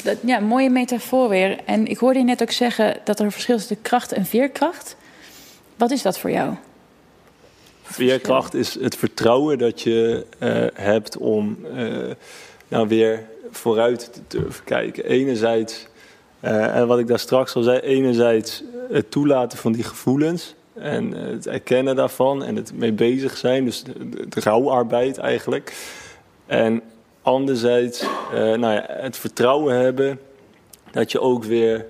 Dat, 0.04 0.18
ja, 0.26 0.40
mooie 0.40 0.70
metafoor 0.70 1.30
weer. 1.30 1.60
En 1.66 1.88
ik 1.88 1.98
hoorde 1.98 2.20
je 2.20 2.26
net 2.26 2.42
ook 2.42 2.52
zeggen 2.52 2.98
dat 3.04 3.20
er 3.20 3.26
een 3.26 3.32
verschil 3.32 3.56
is 3.56 3.68
tussen 3.68 3.84
kracht 3.84 4.12
en 4.12 4.26
veerkracht. 4.26 4.96
Wat 5.76 5.92
is 5.92 6.02
dat 6.02 6.20
voor 6.20 6.32
jou? 6.32 6.54
Veerkracht 7.84 8.54
is 8.54 8.80
het 8.80 8.96
vertrouwen 8.96 9.58
dat 9.58 9.82
je 9.82 10.26
uh, 10.40 10.66
hebt 10.74 11.18
om 11.18 11.58
uh, 11.76 12.12
nou 12.68 12.88
weer 12.88 13.28
vooruit 13.52 14.14
te 14.14 14.22
durven 14.28 14.64
kijken. 14.64 15.06
Enerzijds, 15.06 15.88
uh, 16.42 16.76
en 16.76 16.88
wat 16.88 17.00
ik 17.00 17.08
daar 17.08 17.20
straks 17.20 17.56
al 17.56 17.64
zei, 17.64 17.80
enerzijds 17.80 18.64
het 18.92 19.12
toelaten 19.12 19.58
van 19.58 19.72
die 19.72 19.84
gevoelens 19.84 20.56
en 20.80 21.12
het 21.12 21.48
erkennen 21.48 21.96
daarvan 21.96 22.44
en 22.44 22.56
het 22.56 22.74
mee 22.74 22.94
bezig 22.94 23.38
zijn, 23.38 23.65
dus 23.65 23.84
de 24.30 24.39
rouwarbeid 24.39 25.18
eigenlijk. 25.18 25.74
En 26.46 26.82
anderzijds 27.22 28.06
nou 28.32 28.74
ja, 28.74 28.86
het 28.88 29.18
vertrouwen 29.18 29.76
hebben 29.76 30.20
dat 30.92 31.12
je 31.12 31.20
ook 31.20 31.44
weer 31.44 31.86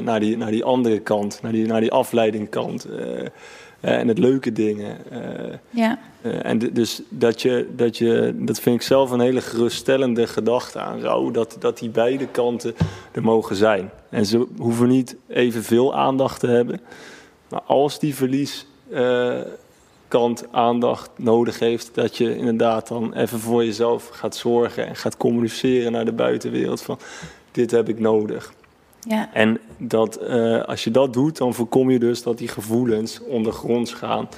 naar, 0.00 0.20
die, 0.20 0.36
naar 0.36 0.50
die 0.50 0.64
andere 0.64 0.98
kant, 0.98 1.38
naar 1.42 1.52
die, 1.52 1.66
naar 1.66 1.80
die 1.80 1.92
afleidingkant 1.92 2.86
en 3.80 4.08
het 4.08 4.18
leuke 4.18 4.52
dingen. 4.52 4.96
ja. 5.70 5.98
en 6.42 6.58
dus 6.58 7.02
dat 7.08 7.42
je, 7.42 7.68
dat 7.76 7.98
je, 7.98 8.34
dat 8.36 8.60
vind 8.60 8.76
ik 8.76 8.82
zelf 8.82 9.10
een 9.10 9.20
hele 9.20 9.40
geruststellende 9.40 10.26
gedachte 10.26 10.78
aan 10.78 11.00
rouw, 11.00 11.30
dat, 11.30 11.56
dat 11.58 11.78
die 11.78 11.90
beide 11.90 12.26
kanten 12.26 12.74
er 13.12 13.22
mogen 13.22 13.56
zijn. 13.56 13.90
En 14.10 14.26
ze 14.26 14.46
hoeven 14.58 14.88
niet 14.88 15.16
evenveel 15.28 15.94
aandacht 15.94 16.40
te 16.40 16.46
hebben, 16.46 16.80
maar 17.48 17.62
als 17.66 17.98
die 17.98 18.14
verlieskant 18.14 18.66
aandacht 20.50 21.10
nodig 21.16 21.58
heeft, 21.58 21.90
dat 21.94 22.16
je 22.16 22.36
inderdaad 22.36 22.88
dan 22.88 23.14
even 23.14 23.40
voor 23.40 23.64
jezelf 23.64 24.08
gaat 24.08 24.36
zorgen 24.36 24.86
en 24.86 24.96
gaat 24.96 25.16
communiceren 25.16 25.92
naar 25.92 26.04
de 26.04 26.12
buitenwereld 26.12 26.82
van 26.82 26.98
dit 27.50 27.70
heb 27.70 27.88
ik 27.88 27.98
nodig. 27.98 28.52
Ja. 29.00 29.30
En 29.32 29.60
dat, 29.76 30.22
uh, 30.22 30.62
als 30.62 30.84
je 30.84 30.90
dat 30.90 31.12
doet, 31.12 31.36
dan 31.36 31.54
voorkom 31.54 31.90
je 31.90 31.98
dus 31.98 32.22
dat 32.22 32.38
die 32.38 32.48
gevoelens 32.48 33.20
ondergronds 33.22 33.92
gaan. 33.92 34.28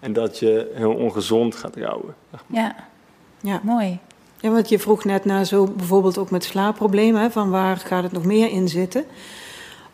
En 0.00 0.12
dat 0.12 0.38
je 0.38 0.70
heel 0.74 0.94
ongezond 0.94 1.54
gaat 1.54 1.76
rouwen. 1.76 2.14
Ja, 2.46 2.76
ja. 3.40 3.60
mooi. 3.62 3.98
Ja, 4.40 4.50
want 4.50 4.68
je 4.68 4.78
vroeg 4.78 5.04
net 5.04 5.24
naar 5.24 5.44
zo 5.44 5.64
bijvoorbeeld 5.66 6.18
ook 6.18 6.30
met 6.30 6.44
slaapproblemen, 6.44 7.32
van 7.32 7.50
waar 7.50 7.76
gaat 7.76 8.02
het 8.02 8.12
nog 8.12 8.24
meer 8.24 8.50
in 8.50 8.68
zitten? 8.68 9.04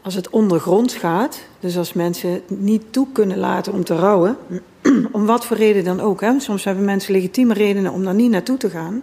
Als 0.06 0.14
het 0.14 0.30
ondergronds 0.30 0.94
gaat, 0.94 1.40
dus 1.60 1.76
als 1.76 1.92
mensen 1.92 2.42
niet 2.46 2.82
toe 2.90 3.06
kunnen 3.12 3.38
laten 3.38 3.72
om 3.72 3.84
te 3.84 3.94
rouwen, 3.94 4.36
om 5.12 5.26
wat 5.26 5.46
voor 5.46 5.56
reden 5.56 5.84
dan 5.84 6.00
ook, 6.00 6.20
hè? 6.20 6.40
soms 6.40 6.64
hebben 6.64 6.84
mensen 6.84 7.12
legitieme 7.12 7.54
redenen 7.54 7.92
om 7.92 8.04
daar 8.04 8.14
niet 8.14 8.30
naartoe 8.30 8.56
te 8.56 8.70
gaan, 8.70 9.02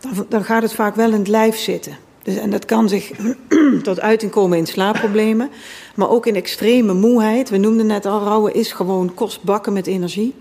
dan, 0.00 0.26
dan 0.28 0.44
gaat 0.44 0.62
het 0.62 0.72
vaak 0.74 0.94
wel 0.94 1.12
in 1.12 1.18
het 1.18 1.28
lijf 1.28 1.56
zitten. 1.56 1.96
Dus, 2.22 2.36
en 2.36 2.50
dat 2.50 2.64
kan 2.64 2.88
zich 2.88 3.10
tot 3.82 4.00
uiting 4.00 4.30
komen 4.30 4.58
in 4.58 4.66
slaapproblemen, 4.66 5.50
maar 5.94 6.10
ook 6.10 6.26
in 6.26 6.36
extreme 6.36 6.94
moeheid. 6.94 7.50
We 7.50 7.56
noemden 7.56 7.86
net 7.86 8.06
al, 8.06 8.22
rouwen 8.22 8.54
is 8.54 8.72
gewoon 8.72 9.14
kostbakken 9.14 9.72
met 9.72 9.86
energie. 9.86 10.34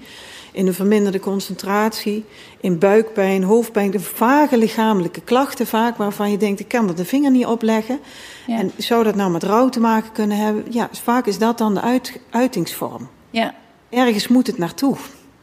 In 0.52 0.68
een 0.68 0.74
verminderde 0.74 1.20
concentratie, 1.20 2.26
in 2.60 2.80
buikpijn, 2.80 3.44
hoofdpijn, 3.44 3.92
de 3.92 4.00
vage 4.00 4.58
lichamelijke 4.58 5.22
klachten 5.22 5.68
vaak 5.68 5.98
waarvan 5.98 6.32
je 6.32 6.38
denkt, 6.38 6.60
ik 6.60 6.68
kan 6.68 6.88
er 6.88 6.96
de 6.96 7.06
vinger 7.06 7.32
niet 7.32 7.46
op 7.46 7.62
leggen. 7.62 8.00
Ja. 8.48 8.58
En 8.58 8.72
zou 8.78 9.04
dat 9.04 9.16
nou 9.16 9.32
met 9.32 9.44
rouw 9.44 9.70
te 9.70 9.80
maken 9.80 10.12
kunnen 10.12 10.38
hebben? 10.38 10.66
Ja, 10.70 10.90
vaak 10.92 11.26
is 11.26 11.38
dat 11.38 11.58
dan 11.58 11.74
de 11.74 11.82
uit, 11.82 12.20
uitingsvorm. 12.30 13.10
Ja. 13.30 13.54
Ergens 13.90 14.28
moet 14.28 14.48
het 14.48 14.58
naartoe. 14.58 14.96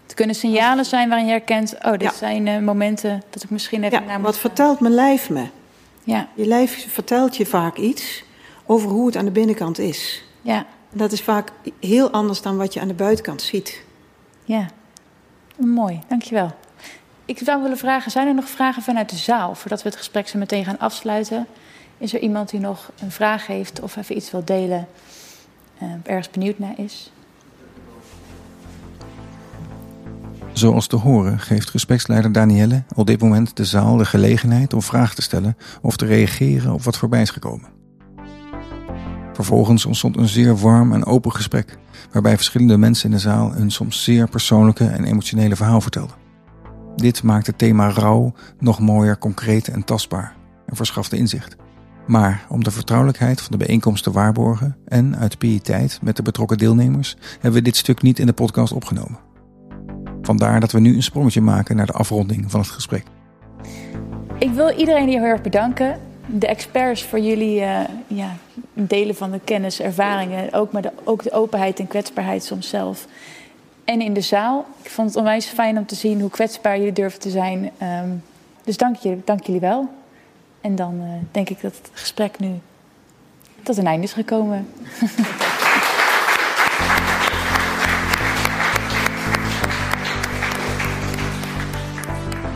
Het 0.03 0.15
kunnen 0.15 0.35
signalen 0.35 0.85
zijn 0.85 1.09
waarin 1.09 1.27
je 1.27 1.33
herkent, 1.33 1.75
oh, 1.83 1.91
dit 1.91 2.01
ja. 2.03 2.13
zijn 2.13 2.47
uh, 2.47 2.59
momenten 2.59 3.23
dat 3.31 3.43
ik 3.43 3.51
misschien 3.51 3.85
even 3.85 4.01
ja, 4.01 4.07
naar 4.07 4.21
Wat 4.21 4.39
vertelt 4.39 4.81
mijn 4.81 4.95
lijf 4.95 5.31
me? 5.31 5.45
Ja. 6.05 6.29
Je 6.35 6.47
lijf 6.47 6.87
vertelt 6.93 7.37
je 7.37 7.47
vaak 7.47 7.77
iets 7.77 8.25
over 8.67 8.91
hoe 8.91 9.07
het 9.07 9.17
aan 9.17 9.25
de 9.25 9.31
binnenkant 9.31 9.79
is. 9.79 10.25
Ja. 10.43 10.67
Dat 10.93 11.13
is 11.13 11.23
vaak 11.23 11.51
heel 11.81 12.11
anders 12.11 12.43
dan 12.43 12.57
wat 12.57 12.75
je 12.75 12.81
aan 12.81 12.89
de 12.89 12.95
buitenkant 12.95 13.43
ziet. 13.43 13.83
Ja, 14.45 14.67
mooi, 15.59 16.01
dankjewel. 16.09 16.55
Ik 17.25 17.39
zou 17.39 17.63
willen 17.63 17.79
vragen, 17.79 18.11
zijn 18.11 18.27
er 18.27 18.35
nog 18.35 18.49
vragen 18.49 18.83
vanuit 18.83 19.11
de 19.11 19.17
zaal... 19.17 19.55
voordat 19.55 19.83
we 19.83 19.89
het 19.89 19.99
gesprek 19.99 20.29
zo 20.29 20.39
meteen 20.39 20.65
gaan 20.65 20.79
afsluiten? 20.79 21.47
Is 21.99 22.15
er 22.15 22.21
iemand 22.21 22.51
die 22.51 22.61
nog 22.61 22.91
een 23.01 23.11
vraag 23.11 23.47
heeft 23.47 23.81
of 23.81 23.97
even 23.97 24.17
iets 24.17 24.31
wil 24.31 24.45
delen... 24.45 24.89
Uh, 25.83 25.89
ergens 26.03 26.31
benieuwd 26.31 26.59
naar 26.59 26.79
is? 26.79 27.13
Zoals 30.53 30.87
te 30.87 30.97
horen 30.97 31.39
geeft 31.39 31.71
gespreksleider 31.71 32.33
Danielle 32.33 32.83
op 32.95 33.07
dit 33.07 33.21
moment 33.21 33.57
de 33.57 33.65
zaal 33.65 33.97
de 33.97 34.05
gelegenheid 34.05 34.73
om 34.73 34.83
vragen 34.83 35.15
te 35.15 35.23
stellen 35.23 35.57
of 35.83 35.97
te 35.97 36.07
reageren 36.07 36.73
op 36.73 36.83
wat 36.83 36.97
voorbij 36.97 37.23
is 37.23 37.31
gekomen. 37.31 37.78
Vervolgens 39.39 39.87
ontstond 39.87 40.17
een 40.17 40.29
zeer 40.29 40.57
warm 40.57 40.93
en 40.93 41.05
open 41.05 41.33
gesprek, 41.33 41.79
waarbij 42.13 42.37
verschillende 42.37 42.77
mensen 42.77 43.11
in 43.11 43.17
de 43.17 43.21
zaal 43.21 43.53
een 43.57 43.71
soms 43.71 44.05
zeer 44.05 44.29
persoonlijke 44.29 44.87
en 44.87 45.05
emotionele 45.05 45.57
verhaal 45.57 45.81
vertelden. 45.81 46.17
Dit 46.97 47.23
maakt 47.23 47.47
het 47.47 47.59
thema 47.59 47.91
rouw 47.91 48.33
nog 48.59 48.79
mooier, 48.79 49.19
concreet 49.19 49.69
en 49.69 49.85
tastbaar 49.85 50.35
en 50.67 50.77
verschafte 50.77 51.17
inzicht. 51.17 51.57
Maar 52.07 52.47
om 52.49 52.65
de 52.65 52.71
vertrouwelijkheid 52.71 53.41
van 53.41 53.51
de 53.51 53.65
bijeenkomst 53.65 54.03
te 54.03 54.11
waarborgen 54.11 54.77
en 54.85 55.17
uit 55.17 55.39
piëteit 55.39 55.99
met 56.03 56.17
de 56.17 56.23
betrokken 56.23 56.59
deelnemers 56.59 57.17
hebben 57.33 57.53
we 57.53 57.63
dit 57.63 57.77
stuk 57.77 58.03
niet 58.03 58.19
in 58.19 58.27
de 58.27 58.33
podcast 58.33 58.73
opgenomen. 58.73 59.19
Vandaar 60.23 60.61
dat 60.61 60.73
we 60.73 60.81
nu 60.81 60.95
een 60.95 61.03
sprongetje 61.03 61.41
maken 61.41 61.77
naar 61.77 61.87
de 61.87 61.93
afronding 61.93 62.51
van 62.51 62.61
het 62.61 62.69
gesprek. 62.69 63.05
Ik 64.39 64.51
wil 64.51 64.71
iedereen 64.71 65.09
heel 65.09 65.23
erg 65.23 65.41
bedanken. 65.41 66.08
De 66.31 66.47
experts 66.47 67.05
voor 67.05 67.19
jullie 67.19 67.61
uh, 67.61 67.81
ja, 68.07 68.37
delen 68.73 69.15
van 69.15 69.31
de 69.31 69.41
kennis, 69.45 69.81
ervaringen. 69.81 70.53
Ook, 70.53 70.73
maar 70.73 70.83
de, 70.83 70.93
ook 71.05 71.23
de 71.23 71.33
openheid 71.33 71.79
en 71.79 71.87
kwetsbaarheid 71.87 72.45
soms 72.45 72.69
zelf. 72.69 73.07
En 73.85 74.01
in 74.01 74.13
de 74.13 74.21
zaal. 74.21 74.67
Ik 74.83 74.91
vond 74.91 75.09
het 75.09 75.17
onwijs 75.17 75.47
fijn 75.47 75.79
om 75.79 75.87
te 75.87 75.95
zien 75.95 76.21
hoe 76.21 76.31
kwetsbaar 76.31 76.79
jullie 76.79 76.93
durven 76.93 77.21
te 77.21 77.31
zijn. 77.31 77.71
Um, 77.83 78.23
dus 78.65 78.77
dank 78.77 78.97
jullie, 78.97 79.23
dank 79.25 79.47
jullie 79.47 79.61
wel. 79.61 79.89
En 80.61 80.77
dan 80.77 80.95
uh, 80.95 81.05
denk 81.31 81.49
ik 81.49 81.61
dat 81.61 81.77
het 81.77 81.91
gesprek 81.93 82.39
nu 82.39 82.51
tot 83.63 83.77
een 83.77 83.87
einde 83.87 84.07
is 84.07 84.13
gekomen. 84.13 84.69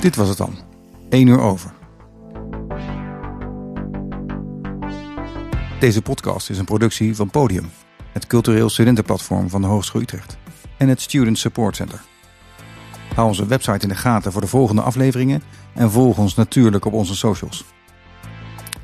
Dit 0.00 0.16
was 0.16 0.28
het 0.28 0.38
dan. 0.38 0.54
1 1.08 1.26
uur 1.26 1.40
over. 1.40 1.72
Deze 5.82 6.02
podcast 6.02 6.50
is 6.50 6.58
een 6.58 6.64
productie 6.64 7.16
van 7.16 7.30
Podium, 7.30 7.70
het 8.12 8.26
cultureel 8.26 8.68
studentenplatform 8.68 9.48
van 9.48 9.60
de 9.60 9.66
Hogeschool 9.66 10.00
Utrecht 10.00 10.36
en 10.78 10.88
het 10.88 11.00
Student 11.00 11.38
Support 11.38 11.76
Center. 11.76 12.00
Hou 13.14 13.28
onze 13.28 13.46
website 13.46 13.82
in 13.82 13.88
de 13.88 13.94
gaten 13.94 14.32
voor 14.32 14.40
de 14.40 14.46
volgende 14.46 14.82
afleveringen 14.82 15.42
en 15.74 15.90
volg 15.90 16.18
ons 16.18 16.34
natuurlijk 16.34 16.84
op 16.84 16.92
onze 16.92 17.16
socials. 17.16 17.64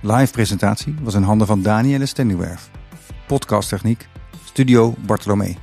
Live 0.00 0.32
presentatie 0.32 0.94
was 1.02 1.14
in 1.14 1.22
handen 1.22 1.46
van 1.46 1.62
Danielle 1.62 2.06
Stenduwerf. 2.06 2.70
Podcasttechniek 3.26 4.08
Studio 4.44 4.94
Bartolomé. 5.06 5.56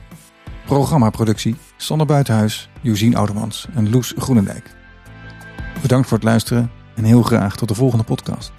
Programmaproductie 0.66 1.56
Sander 1.78 2.08
Buitenhuis, 2.08 2.70
Josien 2.82 3.16
Oudemans 3.16 3.68
en 3.74 3.90
Loes 3.90 4.14
Groenendijk. 4.18 4.76
Bedankt 5.82 6.08
voor 6.08 6.18
het 6.18 6.28
luisteren 6.28 6.72
en 6.96 7.04
heel 7.04 7.24
graag 7.24 7.56
tot 7.56 7.68
de 7.68 7.76
volgende 7.76 8.04
podcast. 8.04 8.52